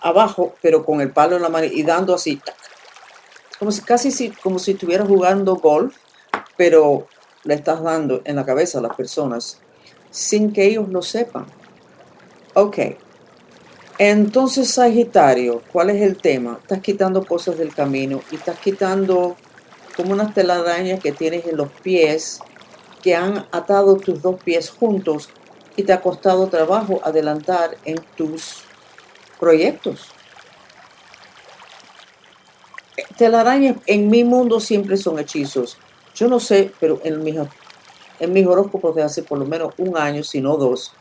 abajo, 0.00 0.54
pero 0.62 0.84
con 0.84 1.00
el 1.00 1.10
palo 1.10 1.36
en 1.36 1.42
la 1.42 1.48
mano 1.48 1.66
y 1.66 1.82
dando 1.82 2.14
así, 2.14 2.40
como 3.58 3.72
si 3.72 3.82
casi 3.82 4.30
como 4.30 4.58
si 4.58 4.72
estuvieras 4.72 5.08
jugando 5.08 5.56
golf, 5.56 5.96
pero 6.56 7.06
le 7.44 7.54
estás 7.54 7.82
dando 7.82 8.20
en 8.24 8.36
la 8.36 8.44
cabeza 8.44 8.78
a 8.78 8.82
las 8.82 8.96
personas 8.96 9.60
sin 10.10 10.52
que 10.52 10.64
ellos 10.64 10.88
lo 10.88 11.02
sepan. 11.02 11.46
Ok. 12.54 12.78
Entonces, 13.98 14.70
Sagitario, 14.70 15.62
¿cuál 15.72 15.90
es 15.90 16.02
el 16.02 16.16
tema? 16.18 16.58
Estás 16.62 16.80
quitando 16.80 17.24
cosas 17.24 17.58
del 17.58 17.74
camino 17.74 18.20
y 18.30 18.36
estás 18.36 18.58
quitando 18.58 19.36
como 19.96 20.12
unas 20.12 20.32
telarañas 20.34 21.00
que 21.00 21.10
tienes 21.10 21.46
en 21.46 21.56
los 21.56 21.68
pies 21.82 22.40
que 23.02 23.16
han 23.16 23.46
atado 23.50 23.96
tus 23.96 24.22
dos 24.22 24.40
pies 24.42 24.70
juntos 24.70 25.30
y 25.76 25.82
te 25.82 25.92
ha 25.92 26.00
costado 26.00 26.46
trabajo 26.48 27.00
adelantar 27.02 27.76
en 27.84 27.96
tus 28.16 28.62
proyectos. 29.38 30.08
Telarañas 33.16 33.76
en 33.86 34.08
mi 34.08 34.24
mundo 34.24 34.60
siempre 34.60 34.96
son 34.96 35.18
hechizos. 35.18 35.78
Yo 36.14 36.28
no 36.28 36.40
sé, 36.40 36.72
pero 36.80 37.00
en 37.04 37.22
mis, 37.22 37.36
en 38.20 38.32
mis 38.32 38.46
horóscopos 38.46 38.94
de 38.94 39.02
hace 39.02 39.22
por 39.22 39.38
lo 39.38 39.44
menos 39.44 39.74
un 39.78 39.96
año, 39.96 40.22
si 40.22 40.40
no 40.40 40.56
dos, 40.56 40.92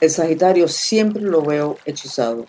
el 0.00 0.10
Sagitario 0.10 0.68
siempre 0.68 1.22
lo 1.22 1.42
veo 1.42 1.78
hechizado. 1.84 2.46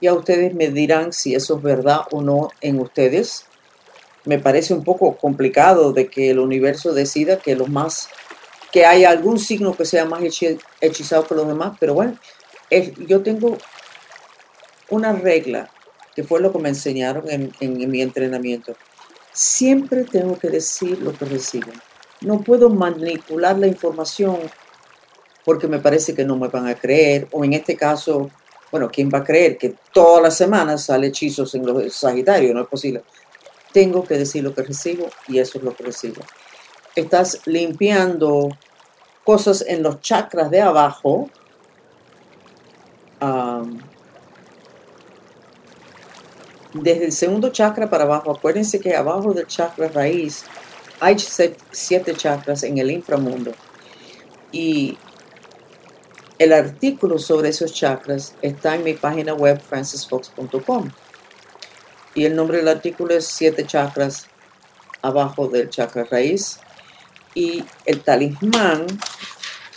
Y 0.00 0.06
a 0.06 0.14
ustedes 0.14 0.54
me 0.54 0.68
dirán 0.68 1.12
si 1.12 1.34
eso 1.34 1.56
es 1.56 1.62
verdad 1.62 2.02
o 2.10 2.22
no 2.22 2.50
en 2.60 2.78
ustedes 2.80 3.48
me 4.28 4.38
parece 4.38 4.74
un 4.74 4.84
poco 4.84 5.16
complicado 5.16 5.94
de 5.94 6.08
que 6.08 6.30
el 6.30 6.38
universo 6.38 6.92
decida 6.92 7.38
que 7.38 7.56
los 7.56 7.70
más 7.70 8.10
que 8.70 8.84
hay 8.84 9.06
algún 9.06 9.38
signo 9.38 9.74
que 9.74 9.86
sea 9.86 10.04
más 10.04 10.22
hechizado 10.82 11.26
que 11.26 11.34
los 11.34 11.48
demás, 11.48 11.78
pero 11.80 11.94
bueno, 11.94 12.18
yo 13.06 13.22
tengo 13.22 13.56
una 14.90 15.12
regla 15.12 15.70
que 16.14 16.24
fue 16.24 16.40
lo 16.40 16.52
que 16.52 16.58
me 16.58 16.70
enseñaron 16.70 17.24
en, 17.28 17.90
mi 17.90 18.02
entrenamiento. 18.02 18.76
Siempre 19.32 20.04
tengo 20.04 20.38
que 20.38 20.48
decir 20.48 21.00
lo 21.00 21.12
que 21.12 21.24
recibo. 21.24 21.70
No 22.20 22.40
puedo 22.40 22.70
manipular 22.70 23.58
la 23.58 23.66
información 23.66 24.38
porque 25.44 25.68
me 25.68 25.78
parece 25.78 26.14
que 26.14 26.24
no 26.24 26.36
me 26.36 26.48
van 26.48 26.66
a 26.66 26.74
creer, 26.74 27.28
o 27.30 27.44
en 27.44 27.54
este 27.54 27.76
caso, 27.76 28.30
bueno, 28.70 28.90
¿quién 28.90 29.08
va 29.12 29.18
a 29.18 29.24
creer 29.24 29.56
que 29.56 29.74
todas 29.92 30.22
las 30.22 30.36
semanas 30.36 30.84
sale 30.84 31.06
hechizos 31.06 31.54
en 31.54 31.64
los 31.64 31.94
Sagitarios? 31.94 32.54
No 32.54 32.62
es 32.62 32.68
posible 32.68 33.02
tengo 33.72 34.04
que 34.04 34.18
decir 34.18 34.42
lo 34.42 34.54
que 34.54 34.62
recibo 34.62 35.08
y 35.26 35.38
eso 35.38 35.58
es 35.58 35.64
lo 35.64 35.74
que 35.74 35.84
recibo. 35.84 36.22
Estás 36.94 37.42
limpiando 37.46 38.48
cosas 39.24 39.64
en 39.66 39.82
los 39.82 40.00
chakras 40.00 40.50
de 40.50 40.60
abajo. 40.60 41.30
Desde 46.72 47.06
el 47.06 47.12
segundo 47.12 47.50
chakra 47.50 47.88
para 47.88 48.04
abajo, 48.04 48.30
acuérdense 48.30 48.80
que 48.80 48.94
abajo 48.94 49.32
del 49.32 49.46
chakra 49.46 49.88
raíz 49.88 50.44
hay 51.00 51.16
siete 51.70 52.14
chakras 52.14 52.62
en 52.62 52.78
el 52.78 52.90
inframundo. 52.90 53.52
Y 54.52 54.98
el 56.38 56.52
artículo 56.52 57.18
sobre 57.18 57.50
esos 57.50 57.72
chakras 57.72 58.34
está 58.42 58.74
en 58.74 58.84
mi 58.84 58.94
página 58.94 59.34
web 59.34 59.60
francisfox.com 59.60 60.90
y 62.18 62.24
el 62.24 62.34
nombre 62.34 62.58
del 62.58 62.68
artículo 62.68 63.14
es 63.14 63.26
Siete 63.26 63.64
chakras 63.64 64.26
abajo 65.02 65.46
del 65.46 65.70
chakra 65.70 66.02
raíz. 66.02 66.58
Y 67.32 67.64
el 67.84 68.02
talismán 68.02 68.86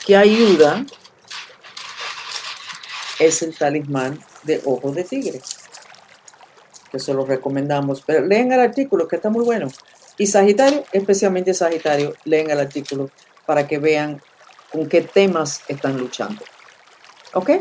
que 0.03 0.17
ayuda 0.17 0.83
es 3.19 3.43
el 3.43 3.55
talismán 3.55 4.19
de 4.41 4.59
ojo 4.65 4.91
de 4.91 5.03
tigre, 5.03 5.39
que 6.91 6.99
se 6.99 7.13
lo 7.13 7.25
recomendamos. 7.25 8.03
Pero 8.05 8.25
leen 8.25 8.51
el 8.51 8.59
artículo, 8.59 9.07
que 9.07 9.15
está 9.15 9.29
muy 9.29 9.45
bueno. 9.45 9.67
Y 10.17 10.27
Sagitario, 10.27 10.83
especialmente 10.91 11.53
Sagitario, 11.53 12.13
leen 12.25 12.49
el 12.51 12.59
artículo 12.59 13.09
para 13.45 13.67
que 13.67 13.79
vean 13.79 14.21
con 14.71 14.87
qué 14.87 15.01
temas 15.01 15.61
están 15.67 15.97
luchando. 15.97 16.43
¿Ok? 17.33 17.51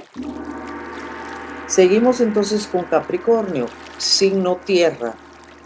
Seguimos 1.66 2.20
entonces 2.20 2.66
con 2.66 2.84
Capricornio, 2.84 3.66
signo 3.96 4.56
tierra. 4.56 5.14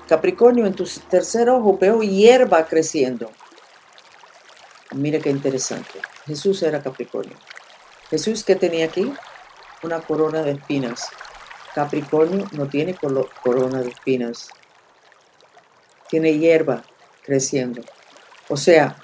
Capricornio, 0.07 0.67
en 0.67 0.75
tu 0.75 0.85
tercer 1.09 1.49
ojo 1.49 1.79
veo 1.79 2.03
hierba 2.03 2.67
creciendo. 2.67 3.31
Mira 4.95 5.19
qué 5.19 5.31
interesante. 5.31 6.01
Jesús 6.27 6.63
era 6.63 6.83
Capricornio. 6.83 7.37
Jesús, 8.11 8.45
¿qué 8.45 8.55
tenía 8.55 8.85
aquí? 8.85 9.13
Una 9.83 10.01
corona 10.01 10.43
de 10.43 10.53
espinas. 10.53 11.09
Capricornio 11.75 12.47
no 12.53 12.69
tiene 12.69 12.97
corona 13.43 13.81
de 13.81 13.89
espinas. 13.89 14.49
Tiene 16.09 16.39
hierba 16.39 16.85
creciendo. 17.25 17.83
O 18.49 18.57
sea, 18.57 18.97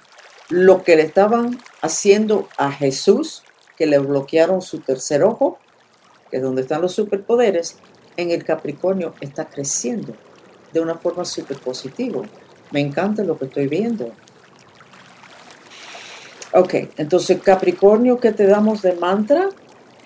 lo 0.49 0.83
que 0.83 0.97
le 0.97 1.03
estaban 1.03 1.59
haciendo 1.81 2.49
a 2.57 2.71
Jesús, 2.71 3.43
que 3.77 3.87
le 3.87 3.99
bloquearon 3.99 4.63
su 4.63 4.81
tercer 4.81 5.23
ojo, 5.23 5.59
que 6.31 6.37
es 6.37 6.43
donde 6.43 6.63
están 6.63 6.83
los 6.83 6.93
superpoderes, 6.93 7.77
en 8.17 8.31
el 8.31 8.45
Capricornio 8.45 9.15
está 9.21 9.49
creciendo 9.49 10.15
de 10.73 10.81
una 10.81 10.97
forma 10.97 11.25
súper 11.25 11.59
positiva. 11.59 12.23
Me 12.71 12.81
encanta 12.81 13.25
lo 13.25 13.37
que 13.39 13.47
estoy 13.47 13.67
viendo. 13.67 14.13
Ok, 16.53 16.75
entonces 16.97 17.41
Capricornio, 17.43 18.19
¿qué 18.19 18.33
te 18.33 18.47
damos 18.47 18.83
de 18.83 18.95
mantra? 18.95 19.49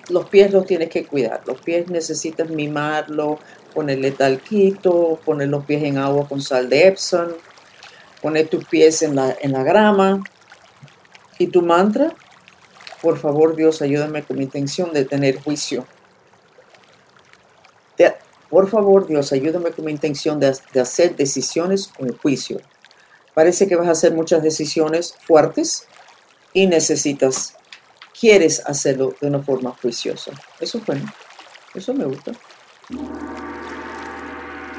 Los 0.08 0.28
pies 0.28 0.52
los 0.52 0.66
tienes 0.66 0.88
que 0.88 1.06
cuidar. 1.06 1.42
Los 1.46 1.60
pies 1.60 1.88
necesitas 1.88 2.50
mimarlo, 2.50 3.38
ponerle 3.72 4.10
talquito, 4.10 5.18
poner 5.24 5.48
los 5.48 5.64
pies 5.64 5.82
en 5.82 5.98
agua 5.98 6.28
con 6.28 6.40
sal 6.40 6.68
de 6.68 6.88
Epsom, 6.88 7.28
poner 8.20 8.48
tus 8.48 8.64
pies 8.66 9.02
en 9.02 9.16
la, 9.16 9.36
en 9.40 9.52
la 9.52 9.62
grama. 9.62 10.22
¿Y 11.38 11.48
tu 11.48 11.62
mantra? 11.62 12.14
Por 13.02 13.18
favor, 13.18 13.56
Dios, 13.56 13.82
ayúdame 13.82 14.22
con 14.22 14.36
mi 14.36 14.44
intención 14.44 14.92
de 14.92 15.04
tener 15.04 15.42
juicio 15.42 15.86
por 18.54 18.70
favor, 18.70 19.08
Dios, 19.08 19.32
ayúdame 19.32 19.72
con 19.72 19.84
mi 19.84 19.90
intención 19.90 20.38
de, 20.38 20.54
hacer 20.80 21.16
decisiones 21.16 21.88
con 21.88 22.16
juicio. 22.18 22.60
Parece 23.34 23.66
que 23.66 23.74
vas 23.74 23.88
a 23.88 23.90
hacer 23.90 24.14
muchas 24.14 24.44
decisiones 24.44 25.16
fuertes 25.26 25.88
y 26.52 26.68
necesitas, 26.68 27.56
quieres 28.18 28.62
hacerlo 28.66 29.14
de 29.20 29.28
una 29.28 29.42
forma 29.42 29.74
juiciosa. 29.80 30.32
Eso 30.60 30.78
es 30.78 30.86
bueno. 30.86 31.12
Eso 31.74 31.92
me 31.92 32.04
gusta. 32.04 32.32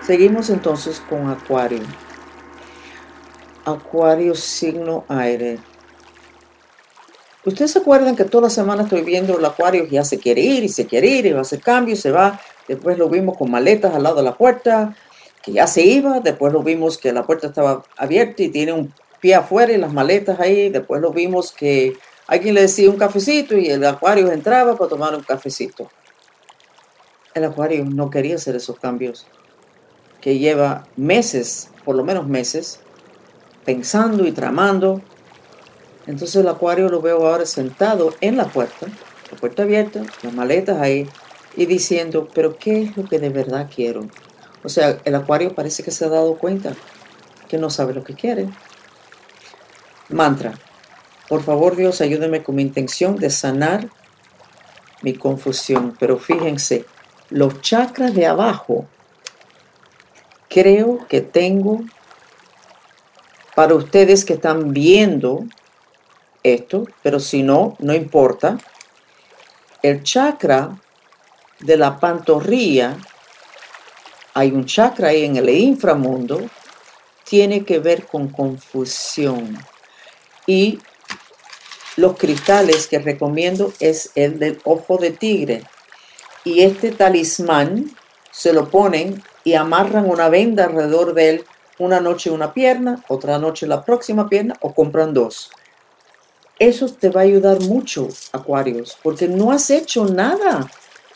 Seguimos 0.06 0.50
entonces 0.50 1.02
con 1.10 1.30
Acuario. 1.30 1.82
Acuario 3.66 4.36
signo 4.36 5.04
aire. 5.08 5.60
Ustedes 7.44 7.72
se 7.72 7.80
acuerdan 7.80 8.16
que 8.16 8.24
toda 8.24 8.44
la 8.44 8.50
semana 8.50 8.84
estoy 8.84 9.02
viendo 9.02 9.38
el 9.38 9.46
Acuario 9.46 9.86
que 9.86 9.96
ya 9.96 10.04
se 10.04 10.18
quiere 10.18 10.42
ir 10.42 10.64
y 10.64 10.70
se 10.70 10.88
quiere 10.88 11.08
ir 11.08 11.26
y 11.26 11.32
va 11.32 11.40
a 11.40 11.42
hacer 11.42 11.60
cambios, 11.62 12.00
se 12.00 12.12
va. 12.12 12.40
Después 12.68 12.98
lo 12.98 13.10
vimos 13.10 13.38
con 13.38 13.52
maletas 13.52 13.94
al 13.94 14.04
lado 14.04 14.16
de 14.16 14.24
la 14.24 14.36
puerta, 14.36 14.96
que 15.44 15.52
ya 15.52 15.68
se 15.68 15.84
iba. 15.84 16.20
Después 16.22 16.54
lo 16.54 16.64
vimos 16.64 16.98
que 16.98 17.14
la 17.14 17.26
puerta 17.26 17.48
estaba 17.48 17.84
abierta 17.98 18.42
y 18.42 18.50
tiene 18.50 18.74
un 18.74 18.94
pie 19.20 19.36
afuera 19.36 19.74
y 19.74 19.78
las 19.78 19.94
maletas 19.94 20.40
ahí. 20.40 20.70
Después 20.70 21.02
lo 21.02 21.12
vimos 21.12 21.52
que 21.52 21.94
alguien 22.28 22.56
le 22.56 22.62
decía 22.62 22.90
un 22.90 22.98
cafecito 22.98 23.58
y 23.58 23.68
el 23.70 23.86
acuario 23.86 24.32
entraba 24.32 24.78
para 24.78 24.90
tomar 24.90 25.16
un 25.16 25.24
cafecito. 25.24 25.90
El 27.34 27.44
acuario 27.44 27.86
no 27.86 28.10
quería 28.10 28.36
hacer 28.36 28.56
esos 28.56 28.80
cambios, 28.80 29.28
que 30.22 30.40
lleva 30.40 30.88
meses, 30.96 31.70
por 31.84 31.96
lo 31.96 32.04
menos 32.04 32.28
meses, 32.28 32.80
pensando 33.66 34.26
y 34.26 34.32
tramando. 34.32 35.02
Entonces 36.08 36.38
el 36.38 36.48
acuario 36.48 36.90
lo 36.90 37.02
veo 37.02 37.28
ahora 37.28 37.46
sentado 37.46 38.14
en 38.22 38.38
la 38.38 38.46
puerta, 38.46 38.88
la 39.32 39.38
puerta 39.38 39.64
abierta, 39.64 40.04
las 40.24 40.34
maletas 40.34 40.80
ahí, 40.80 41.10
y 41.58 41.66
diciendo, 41.66 42.30
pero 42.34 42.58
¿qué 42.58 42.84
es 42.84 42.98
lo 42.98 43.06
que 43.06 43.20
de 43.20 43.30
verdad 43.30 43.70
quiero? 43.74 44.08
O 44.64 44.70
sea, 44.70 45.00
el 45.04 45.16
acuario 45.16 45.54
parece 45.54 45.84
que 45.84 45.92
se 45.92 46.06
ha 46.06 46.10
dado 46.10 46.38
cuenta 46.38 46.74
que 47.48 47.58
no 47.58 47.70
sabe 47.70 47.94
lo 47.94 48.04
que 48.04 48.16
quiere. 48.16 48.50
Mantra. 50.10 50.54
Por 51.28 51.42
favor, 51.44 51.76
Dios, 51.76 52.02
ayúdeme 52.02 52.44
con 52.44 52.56
mi 52.56 52.62
intención 52.62 53.16
de 53.16 53.30
sanar 53.30 53.90
mi 55.02 55.14
confusión. 55.14 55.96
Pero 56.00 56.18
fíjense, 56.18 56.86
los 57.30 57.62
chakras 57.62 58.14
de 58.14 58.28
abajo 58.28 58.86
creo 60.50 61.06
que 61.08 61.22
tengo 61.22 61.82
para 63.56 63.74
ustedes 63.74 64.26
que 64.26 64.34
están 64.34 64.74
viendo 64.74 65.46
esto, 66.44 66.86
pero 67.02 67.20
si 67.20 67.42
no, 67.42 67.76
no 67.80 67.94
importa. 67.94 68.58
El 69.82 70.04
chakra 70.04 70.80
de 71.60 71.78
la 71.78 72.00
pantorrilla, 72.00 72.98
hay 74.34 74.52
un 74.52 74.66
chakra 74.66 75.10
ahí 75.10 75.24
en 75.24 75.38
el 75.38 75.50
inframundo, 75.50 76.42
tiene 77.24 77.64
que 77.64 77.80
ver 77.80 78.06
con 78.06 78.28
confusión. 78.28 79.58
Y 80.46 80.80
los 81.96 82.18
cristales 82.18 82.88
que 82.88 83.00
recomiendo 83.00 83.74
es 83.80 84.12
el 84.16 84.40
del 84.40 84.60
ojo 84.64 84.98
de 84.98 85.12
tigre. 85.12 85.64
Y 86.44 86.62
este 86.62 86.92
talismán 86.92 87.92
se 88.32 88.54
lo 88.54 88.70
ponen 88.70 89.24
y 89.44 89.54
amarran 89.54 90.10
una 90.10 90.30
venda 90.30 90.66
alrededor 90.66 91.14
de 91.14 91.30
él 91.30 91.46
una 91.78 92.00
noche 92.00 92.32
una 92.32 92.54
pierna, 92.54 93.04
otra 93.08 93.38
noche 93.38 93.68
la 93.68 93.84
próxima 93.84 94.30
pierna 94.30 94.56
o 94.62 94.74
compran 94.74 95.14
dos. 95.14 95.52
Eso 96.58 96.88
te 96.88 97.10
va 97.10 97.22
a 97.22 97.24
ayudar 97.26 97.60
mucho, 97.62 98.08
Acuarios, 98.32 98.98
porque 99.04 99.28
no 99.28 99.52
has 99.52 99.70
hecho 99.70 100.06
nada, 100.06 100.70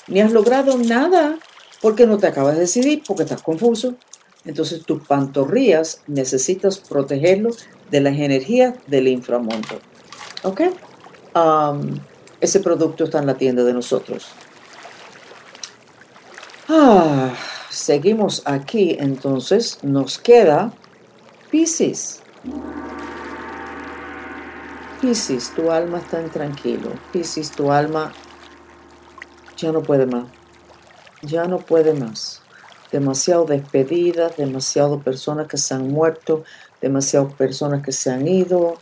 ni 0.08 0.20
has 0.20 0.34
logrado 0.34 0.78
nada, 0.78 1.38
porque 1.82 2.06
no 2.06 2.18
te 2.18 2.28
acabas 2.28 2.56
de 2.56 2.62
decidir, 2.62 3.04
porque 3.08 3.24
estás 3.24 3.42
confuso. 3.42 3.96
Entonces 4.44 4.84
tus 4.84 5.06
pantorrillas 5.08 6.02
necesitas 6.08 6.80
protegerlo 6.80 7.52
de 7.90 8.02
las 8.02 8.18
energías 8.18 8.74
del 8.88 9.08
inframundo. 9.08 9.80
¿Ok? 10.44 10.62
ese 12.42 12.60
producto 12.60 13.06
está 13.06 13.20
en 13.20 13.28
la 13.28 13.36
tienda 13.36 13.64
de 13.64 13.74
nosotros. 13.74 14.28
Ah, 16.68 17.34
seguimos 17.70 18.42
aquí, 18.46 18.98
entonces 19.00 19.80
nos 19.84 20.18
queda 20.18 20.74
Pisces. 21.50 22.22
Pisces, 25.02 25.52
tu 25.56 25.72
alma 25.72 25.98
está 25.98 26.24
tranquilo. 26.26 26.92
Pisces, 27.12 27.52
tu 27.52 27.72
alma 27.72 28.12
ya 29.58 29.72
no 29.72 29.82
puede 29.82 30.06
más. 30.06 30.26
Ya 31.24 31.46
no 31.46 31.58
puede 31.58 31.94
más. 31.94 32.42
Demasiado 32.92 33.46
despedidas, 33.46 34.38
demasiado 34.38 35.00
personas 35.00 35.48
que 35.48 35.58
se 35.58 35.74
han 35.74 35.90
muerto, 35.90 36.44
demasiadas 36.82 37.34
personas 37.34 37.84
que 37.84 37.92
se 37.92 38.12
han 38.12 38.28
ido, 38.28 38.78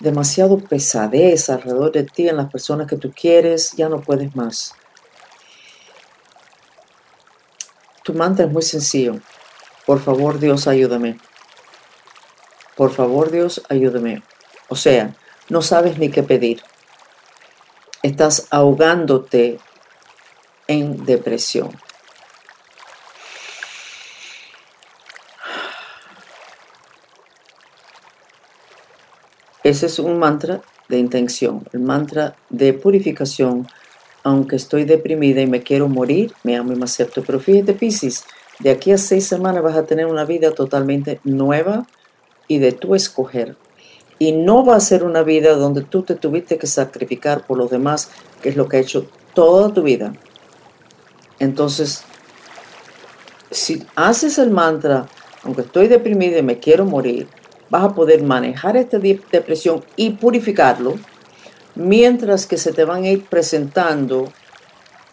demasiado 0.00 0.58
pesadez 0.58 1.48
alrededor 1.50 1.92
de 1.92 2.04
ti 2.04 2.28
en 2.28 2.36
las 2.36 2.50
personas 2.50 2.86
que 2.86 2.96
tú 2.96 3.12
quieres, 3.12 3.72
ya 3.72 3.88
no 3.88 4.00
puedes 4.00 4.34
más. 4.36 4.74
Tu 8.02 8.14
mantra 8.14 8.46
es 8.46 8.52
muy 8.52 8.62
sencillo. 8.62 9.20
Por 9.84 10.00
favor, 10.00 10.38
Dios, 10.38 10.66
ayúdame. 10.66 11.18
Por 12.76 12.92
favor, 12.92 13.30
Dios, 13.30 13.62
ayúdame. 13.68 14.22
O 14.68 14.76
sea, 14.76 15.14
no 15.48 15.62
sabes 15.62 15.98
ni 15.98 16.10
qué 16.10 16.22
pedir. 16.22 16.62
Estás 18.02 18.46
ahogándote 18.50 19.58
en 20.68 21.04
depresión. 21.04 21.70
Ese 29.66 29.86
es 29.86 29.98
un 29.98 30.16
mantra 30.16 30.62
de 30.88 30.96
intención, 30.96 31.66
el 31.72 31.80
mantra 31.80 32.36
de 32.50 32.72
purificación 32.72 33.66
aunque 34.22 34.54
estoy 34.54 34.84
deprimida 34.84 35.40
y 35.40 35.48
me 35.48 35.62
quiero 35.62 35.88
morir, 35.88 36.32
me 36.44 36.56
amo 36.56 36.72
y 36.72 36.76
me 36.76 36.84
acepto. 36.84 37.22
Pero 37.24 37.40
fíjate, 37.40 37.74
Piscis, 37.74 38.24
de 38.60 38.70
aquí 38.70 38.92
a 38.92 38.98
seis 38.98 39.26
semanas 39.26 39.62
vas 39.64 39.76
a 39.76 39.86
tener 39.86 40.06
una 40.06 40.24
vida 40.24 40.52
totalmente 40.52 41.20
nueva 41.24 41.86
y 42.46 42.58
de 42.58 42.70
tu 42.70 42.94
escoger. 42.94 43.56
Y 44.20 44.32
no 44.32 44.64
va 44.64 44.76
a 44.76 44.80
ser 44.80 45.02
una 45.02 45.22
vida 45.22 45.54
donde 45.54 45.82
tú 45.82 46.02
te 46.02 46.14
tuviste 46.14 46.58
que 46.58 46.68
sacrificar 46.68 47.44
por 47.44 47.58
los 47.58 47.70
demás, 47.70 48.10
que 48.42 48.48
es 48.48 48.56
lo 48.56 48.68
que 48.68 48.76
ha 48.76 48.80
hecho 48.80 49.08
toda 49.34 49.72
tu 49.72 49.82
vida. 49.82 50.12
Entonces, 51.40 52.02
si 53.50 53.84
haces 53.96 54.38
el 54.38 54.50
mantra, 54.50 55.06
aunque 55.42 55.62
estoy 55.62 55.88
deprimida 55.88 56.38
y 56.38 56.42
me 56.42 56.60
quiero 56.60 56.84
morir, 56.84 57.28
vas 57.70 57.84
a 57.84 57.94
poder 57.94 58.22
manejar 58.22 58.76
esta 58.76 58.98
depresión 58.98 59.84
y 59.96 60.10
purificarlo 60.10 60.94
mientras 61.74 62.46
que 62.46 62.58
se 62.58 62.72
te 62.72 62.84
van 62.84 63.04
a 63.04 63.08
ir 63.08 63.24
presentando 63.24 64.32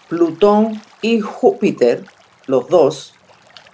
Plutón 0.08 0.82
y 1.02 1.20
Júpiter, 1.20 2.06
los 2.46 2.68
dos. 2.70 3.14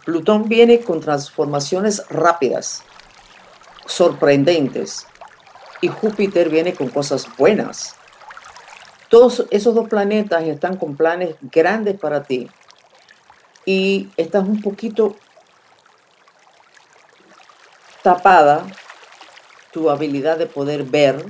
Plutón 0.05 0.47
viene 0.47 0.79
con 0.79 0.99
transformaciones 1.01 2.03
rápidas, 2.09 2.83
sorprendentes, 3.85 5.05
y 5.81 5.87
Júpiter 5.87 6.49
viene 6.49 6.73
con 6.73 6.89
cosas 6.89 7.27
buenas. 7.37 7.95
Todos 9.09 9.45
esos 9.49 9.73
dos 9.73 9.87
planetas 9.89 10.43
están 10.43 10.77
con 10.77 10.95
planes 10.95 11.35
grandes 11.41 11.97
para 11.99 12.23
ti 12.23 12.49
y 13.65 14.09
estás 14.17 14.47
un 14.47 14.61
poquito 14.61 15.15
tapada 18.03 18.65
tu 19.71 19.89
habilidad 19.89 20.37
de 20.37 20.45
poder 20.45 20.83
ver 20.83 21.25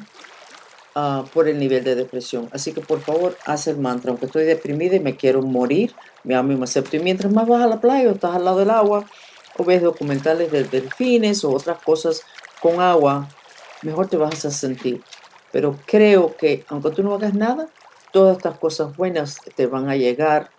Ah, 0.95 1.23
por 1.33 1.47
el 1.47 1.59
nivel 1.59 1.83
de 1.83 1.95
depresión. 1.95 2.49
Así 2.51 2.73
que 2.73 2.81
por 2.81 2.99
favor, 2.99 3.37
haz 3.45 3.67
el 3.67 3.77
mantra. 3.77 4.09
Aunque 4.09 4.25
estoy 4.25 4.43
deprimida 4.43 4.95
y 4.95 4.99
me 4.99 5.15
quiero 5.15 5.41
morir, 5.41 5.95
me 6.23 6.35
amo 6.35 6.51
y 6.51 6.55
me 6.55 6.65
acepto. 6.65 6.97
Y 6.97 6.99
mientras 6.99 7.31
más 7.31 7.47
vas 7.47 7.63
a 7.63 7.67
la 7.67 7.79
playa 7.79 8.09
o 8.09 8.13
estás 8.13 8.35
al 8.35 8.43
lado 8.43 8.59
del 8.59 8.69
agua 8.69 9.05
o 9.57 9.63
ves 9.63 9.81
documentales 9.81 10.51
de 10.51 10.63
delfines 10.63 11.43
o 11.45 11.51
otras 11.51 11.81
cosas 11.81 12.23
con 12.59 12.81
agua, 12.81 13.29
mejor 13.81 14.07
te 14.07 14.17
vas 14.17 14.43
a 14.45 14.51
sentir. 14.51 15.01
Pero 15.53 15.77
creo 15.85 16.35
que 16.35 16.65
aunque 16.67 16.89
tú 16.89 17.01
no 17.03 17.13
hagas 17.13 17.33
nada, 17.33 17.69
todas 18.11 18.35
estas 18.35 18.57
cosas 18.57 18.97
buenas 18.97 19.37
te 19.55 19.67
van 19.67 19.89
a 19.89 19.95
llegar. 19.95 20.49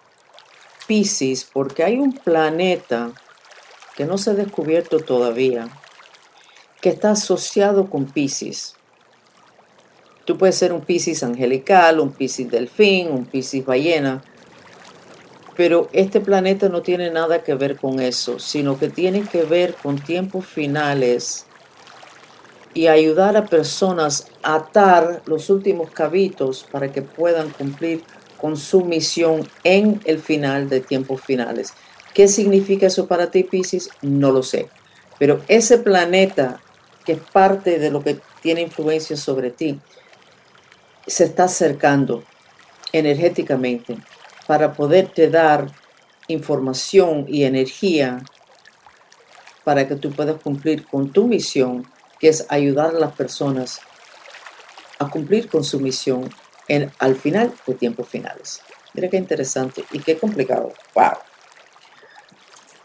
Pisces, 0.87 1.45
porque 1.45 1.85
hay 1.85 1.99
un 1.99 2.13
planeta 2.13 3.13
que 3.95 4.07
no 4.07 4.17
se 4.17 4.31
ha 4.31 4.35
descubierto 4.35 5.01
todavía, 5.01 5.69
que 6.81 6.89
está 6.89 7.13
asociado 7.13 7.89
con 7.91 8.07
Pisces. 8.07 8.75
Tú 10.25 10.39
puedes 10.39 10.57
ser 10.57 10.73
un 10.73 10.81
Piscis 10.83 11.23
angelical, 11.23 12.01
un 12.01 12.13
Piscis 12.13 12.51
delfín, 12.51 13.11
un 13.11 13.25
Piscis 13.27 13.65
ballena, 13.65 14.23
pero 15.57 15.89
este 15.93 16.21
planeta 16.21 16.69
no 16.69 16.83
tiene 16.83 17.11
nada 17.11 17.43
que 17.43 17.55
ver 17.55 17.77
con 17.77 18.01
eso, 18.01 18.39
sino 18.39 18.79
que 18.79 18.89
tiene 18.89 19.23
que 19.23 19.43
ver 19.43 19.75
con 19.75 19.99
tiempos 19.99 20.47
finales 20.47 21.47
y 22.73 22.87
ayudar 22.87 23.37
a 23.37 23.47
personas 23.47 24.29
a 24.43 24.55
atar 24.55 25.23
los 25.27 25.51
últimos 25.51 25.91
cabitos 25.91 26.67
para 26.71 26.93
que 26.93 27.03
puedan 27.03 27.51
cumplir 27.51 28.03
con 28.39 28.57
su 28.57 28.85
misión 28.85 29.47
en 29.65 30.01
el 30.05 30.19
final 30.19 30.69
de 30.69 30.81
tiempos 30.81 31.21
finales. 31.21 31.75
¿Qué 32.15 32.29
significa 32.29 32.87
eso 32.87 33.07
para 33.07 33.31
ti, 33.31 33.45
Piscis? 33.45 33.91
No 34.01 34.31
lo 34.33 34.43
sé. 34.43 34.69
Pero 35.19 35.43
ese 35.49 35.79
planeta 35.79 36.61
que 37.05 37.13
es 37.13 37.21
parte 37.21 37.79
de 37.79 37.91
lo 37.91 38.03
que 38.03 38.21
tiene 38.43 38.61
influencia 38.63 39.17
sobre 39.17 39.51
ti, 39.51 39.81
se 41.07 41.25
está 41.25 41.45
acercando 41.45 42.25
energéticamente 42.93 43.97
para 44.47 44.73
poderte 44.73 45.29
dar 45.29 45.71
información 46.29 47.27
y 47.29 47.45
energía 47.45 48.23
para 49.65 49.87
que 49.87 49.97
tú 49.97 50.11
puedas 50.11 50.41
cumplir 50.41 50.87
con 50.87 51.13
tu 51.13 51.27
misión, 51.27 51.87
que 52.19 52.29
es 52.29 52.47
ayudar 52.49 52.95
a 52.95 52.99
las 52.99 53.13
personas 53.13 53.81
a 54.99 55.09
cumplir 55.09 55.49
con 55.49 55.65
su 55.65 55.81
misión 55.81 56.29
en, 56.69 56.93
al 56.99 57.17
final 57.17 57.55
de 57.67 57.75
tiempos 57.75 58.09
finales. 58.09 58.61
Mira 58.95 59.09
qué 59.09 59.17
interesante 59.17 59.85
y 59.93 60.01
qué 60.01 60.19
complicado. 60.19 60.73
¡Wow! 60.95 61.30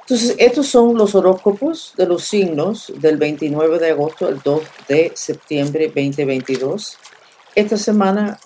Entonces, 0.07 0.35
estos 0.37 0.67
son 0.67 0.95
los 0.95 1.15
horóscopos 1.15 1.95
de 1.97 2.05
los 2.05 2.25
signos 2.25 2.93
del 2.97 3.17
29 3.17 3.79
de 3.79 3.89
agosto 3.89 4.27
al 4.27 4.39
2 4.39 4.61
de 4.87 5.11
septiembre 5.15 5.87
2022. 5.87 6.99
Esta 7.55 7.75
semana, 7.75 8.39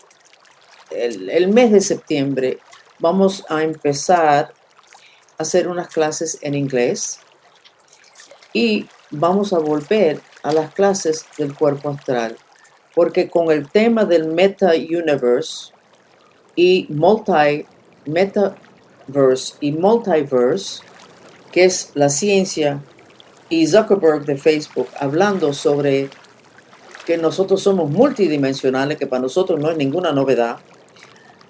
el, 0.89 1.50
mes 1.50 1.74
de 1.74 1.82
septiembre, 1.82 2.60
vamos 2.98 3.43
a 3.50 3.62
empezar 3.62 4.54
a 5.38 5.43
hacer 5.43 5.67
unas 5.67 5.89
clases 5.89 6.38
en 6.41 6.54
inglés 6.54 7.19
y 8.54 8.88
vamos 9.12 9.52
a 9.52 9.60
volver 9.60 10.22
a 10.43 10.54
las 10.54 10.74
clases 10.74 11.26
del 11.38 11.54
cuerpo 11.54 11.89
astral, 11.89 12.38
porque 12.95 13.30
con 13.30 13.52
el 13.52 13.69
tema 13.69 14.06
del 14.06 14.28
meta 14.28 14.72
universe 14.76 15.74
y 16.56 16.88
multi 16.88 17.65
metaverse 18.06 19.56
y 19.60 19.74
multiverse, 19.74 20.84
que 21.52 21.66
es 21.66 21.92
la 21.96 22.10
ciencia 22.10 22.82
y 23.50 23.68
Zuckerberg 23.68 24.26
de 24.26 24.38
Facebook 24.38 24.88
hablando 25.00 25.54
sobre 25.54 26.10
que 27.06 27.18
nosotros 27.18 27.62
somos 27.62 27.90
multidimensionales, 27.90 28.98
que 28.98 29.08
para 29.08 29.24
nosotros 29.24 29.60
no 29.60 29.72
es 29.72 29.78
ninguna 29.78 30.12
novedad, 30.12 30.58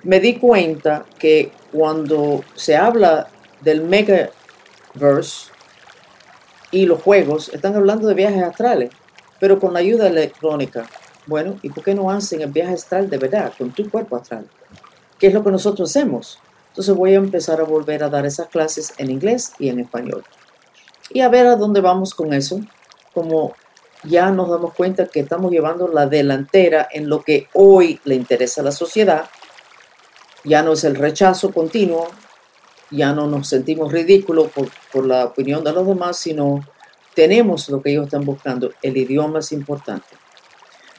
me 0.03 0.19
di 0.19 0.35
cuenta 0.35 1.05
que 1.17 1.51
cuando 1.71 2.43
se 2.55 2.77
habla 2.77 3.27
del 3.61 3.81
megaverse 3.81 5.51
y 6.71 6.85
los 6.85 7.01
juegos 7.01 7.49
están 7.49 7.75
hablando 7.75 8.07
de 8.07 8.13
viajes 8.13 8.43
astrales, 8.43 8.91
pero 9.39 9.59
con 9.59 9.73
la 9.73 9.79
ayuda 9.79 10.07
electrónica. 10.07 10.87
Bueno, 11.25 11.57
¿y 11.61 11.69
por 11.69 11.83
qué 11.83 11.93
no 11.93 12.09
hacen 12.09 12.41
el 12.41 12.51
viaje 12.51 12.73
astral 12.73 13.09
de 13.09 13.17
verdad, 13.17 13.51
con 13.57 13.71
tu 13.71 13.89
cuerpo 13.89 14.15
astral? 14.15 14.47
¿Qué 15.19 15.27
es 15.27 15.33
lo 15.33 15.43
que 15.43 15.51
nosotros 15.51 15.89
hacemos? 15.89 16.39
Entonces 16.69 16.95
voy 16.95 17.13
a 17.13 17.17
empezar 17.17 17.59
a 17.59 17.63
volver 17.63 18.03
a 18.03 18.09
dar 18.09 18.25
esas 18.25 18.47
clases 18.47 18.93
en 18.97 19.11
inglés 19.11 19.53
y 19.59 19.69
en 19.69 19.79
español. 19.79 20.23
Y 21.11 21.21
a 21.21 21.29
ver 21.29 21.47
a 21.47 21.55
dónde 21.55 21.81
vamos 21.81 22.13
con 22.13 22.33
eso. 22.33 22.61
Como 23.13 23.53
ya 24.03 24.31
nos 24.31 24.49
damos 24.49 24.73
cuenta 24.73 25.07
que 25.07 25.19
estamos 25.19 25.51
llevando 25.51 25.87
la 25.87 26.05
delantera 26.05 26.87
en 26.91 27.09
lo 27.09 27.21
que 27.21 27.47
hoy 27.53 27.99
le 28.05 28.15
interesa 28.15 28.61
a 28.61 28.65
la 28.65 28.71
sociedad. 28.71 29.25
Ya 30.43 30.63
no 30.63 30.73
es 30.73 30.83
el 30.85 30.95
rechazo 30.95 31.51
continuo, 31.51 32.07
ya 32.91 33.11
no 33.13 33.27
nos 33.27 33.49
sentimos 33.49 33.91
ridículos 33.91 34.51
por, 34.51 34.69
por 34.91 35.05
la 35.05 35.25
opinión 35.25 35.63
de 35.63 35.73
los 35.73 35.85
demás, 35.85 36.17
sino 36.17 36.65
tenemos 37.13 37.67
lo 37.69 37.81
que 37.81 37.91
ellos 37.91 38.05
están 38.05 38.23
buscando. 38.23 38.71
El 38.81 38.95
idioma 38.95 39.39
es 39.39 39.51
importante. 39.51 40.07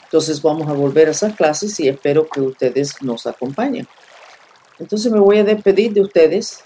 Entonces 0.04 0.42
vamos 0.42 0.68
a 0.68 0.72
volver 0.72 1.08
a 1.08 1.12
esas 1.12 1.34
clases 1.34 1.78
y 1.80 1.88
espero 1.88 2.28
que 2.28 2.40
ustedes 2.40 3.00
nos 3.00 3.26
acompañen. 3.26 3.86
Entonces 4.80 5.12
me 5.12 5.20
voy 5.20 5.38
a 5.38 5.44
despedir 5.44 5.92
de 5.92 6.00
ustedes 6.00 6.64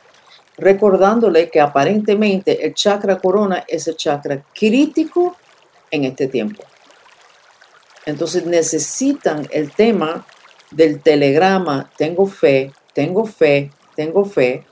recordándole 0.57 1.51
que 1.51 1.61
aparentemente 1.61 2.65
el 2.65 2.75
chakra 2.75 3.19
corona 3.19 3.65
es 3.67 3.89
el 3.89 3.97
chakra 3.97 4.45
crítico 4.55 5.37
en 5.91 6.05
este 6.05 6.29
tiempo. 6.29 6.63
Entonces 8.07 8.47
necesitan 8.47 9.49
el 9.51 9.73
tema 9.73 10.25
del 10.71 11.03
telegrama, 11.03 11.91
tengo 11.97 12.27
fe, 12.27 12.73
tengo 12.93 13.27
fe, 13.27 13.73
tengo 13.97 14.25
fe, 14.25 14.65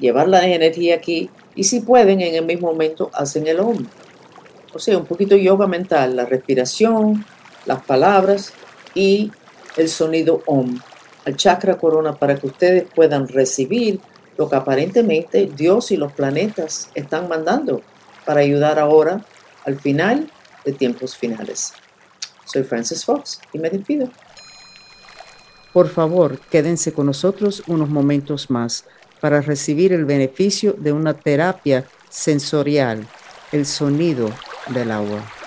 llevar 0.00 0.28
la 0.28 0.46
energía 0.46 0.96
aquí 0.96 1.30
y 1.54 1.64
si 1.64 1.80
pueden 1.80 2.20
en 2.20 2.34
el 2.34 2.44
mismo 2.44 2.72
momento 2.72 3.10
hacen 3.14 3.46
el 3.46 3.60
OM. 3.60 3.86
O 4.74 4.78
sea, 4.80 4.98
un 4.98 5.06
poquito 5.06 5.36
yoga 5.36 5.66
mental, 5.66 6.16
la 6.16 6.24
respiración, 6.24 7.24
las 7.66 7.82
palabras 7.84 8.52
y 8.94 9.30
el 9.76 9.88
sonido 9.88 10.42
OM 10.46 10.80
al 11.28 11.36
chakra 11.36 11.76
corona 11.76 12.14
para 12.14 12.36
que 12.36 12.46
ustedes 12.46 12.84
puedan 12.94 13.28
recibir 13.28 14.00
lo 14.38 14.48
que 14.48 14.56
aparentemente 14.56 15.50
Dios 15.54 15.90
y 15.90 15.98
los 15.98 16.12
planetas 16.12 16.88
están 16.94 17.28
mandando 17.28 17.82
para 18.24 18.40
ayudar 18.40 18.78
ahora 18.78 19.22
al 19.66 19.78
final 19.78 20.30
de 20.64 20.72
tiempos 20.72 21.16
finales. 21.16 21.74
Soy 22.46 22.62
Francis 22.62 23.04
Fox 23.04 23.40
y 23.52 23.58
me 23.58 23.68
despido. 23.68 24.08
Por 25.74 25.88
favor, 25.90 26.38
quédense 26.50 26.94
con 26.94 27.04
nosotros 27.04 27.62
unos 27.66 27.90
momentos 27.90 28.48
más 28.48 28.86
para 29.20 29.42
recibir 29.42 29.92
el 29.92 30.06
beneficio 30.06 30.72
de 30.78 30.92
una 30.92 31.12
terapia 31.12 31.84
sensorial, 32.08 33.06
el 33.52 33.66
sonido 33.66 34.30
del 34.70 34.92
agua. 34.92 35.37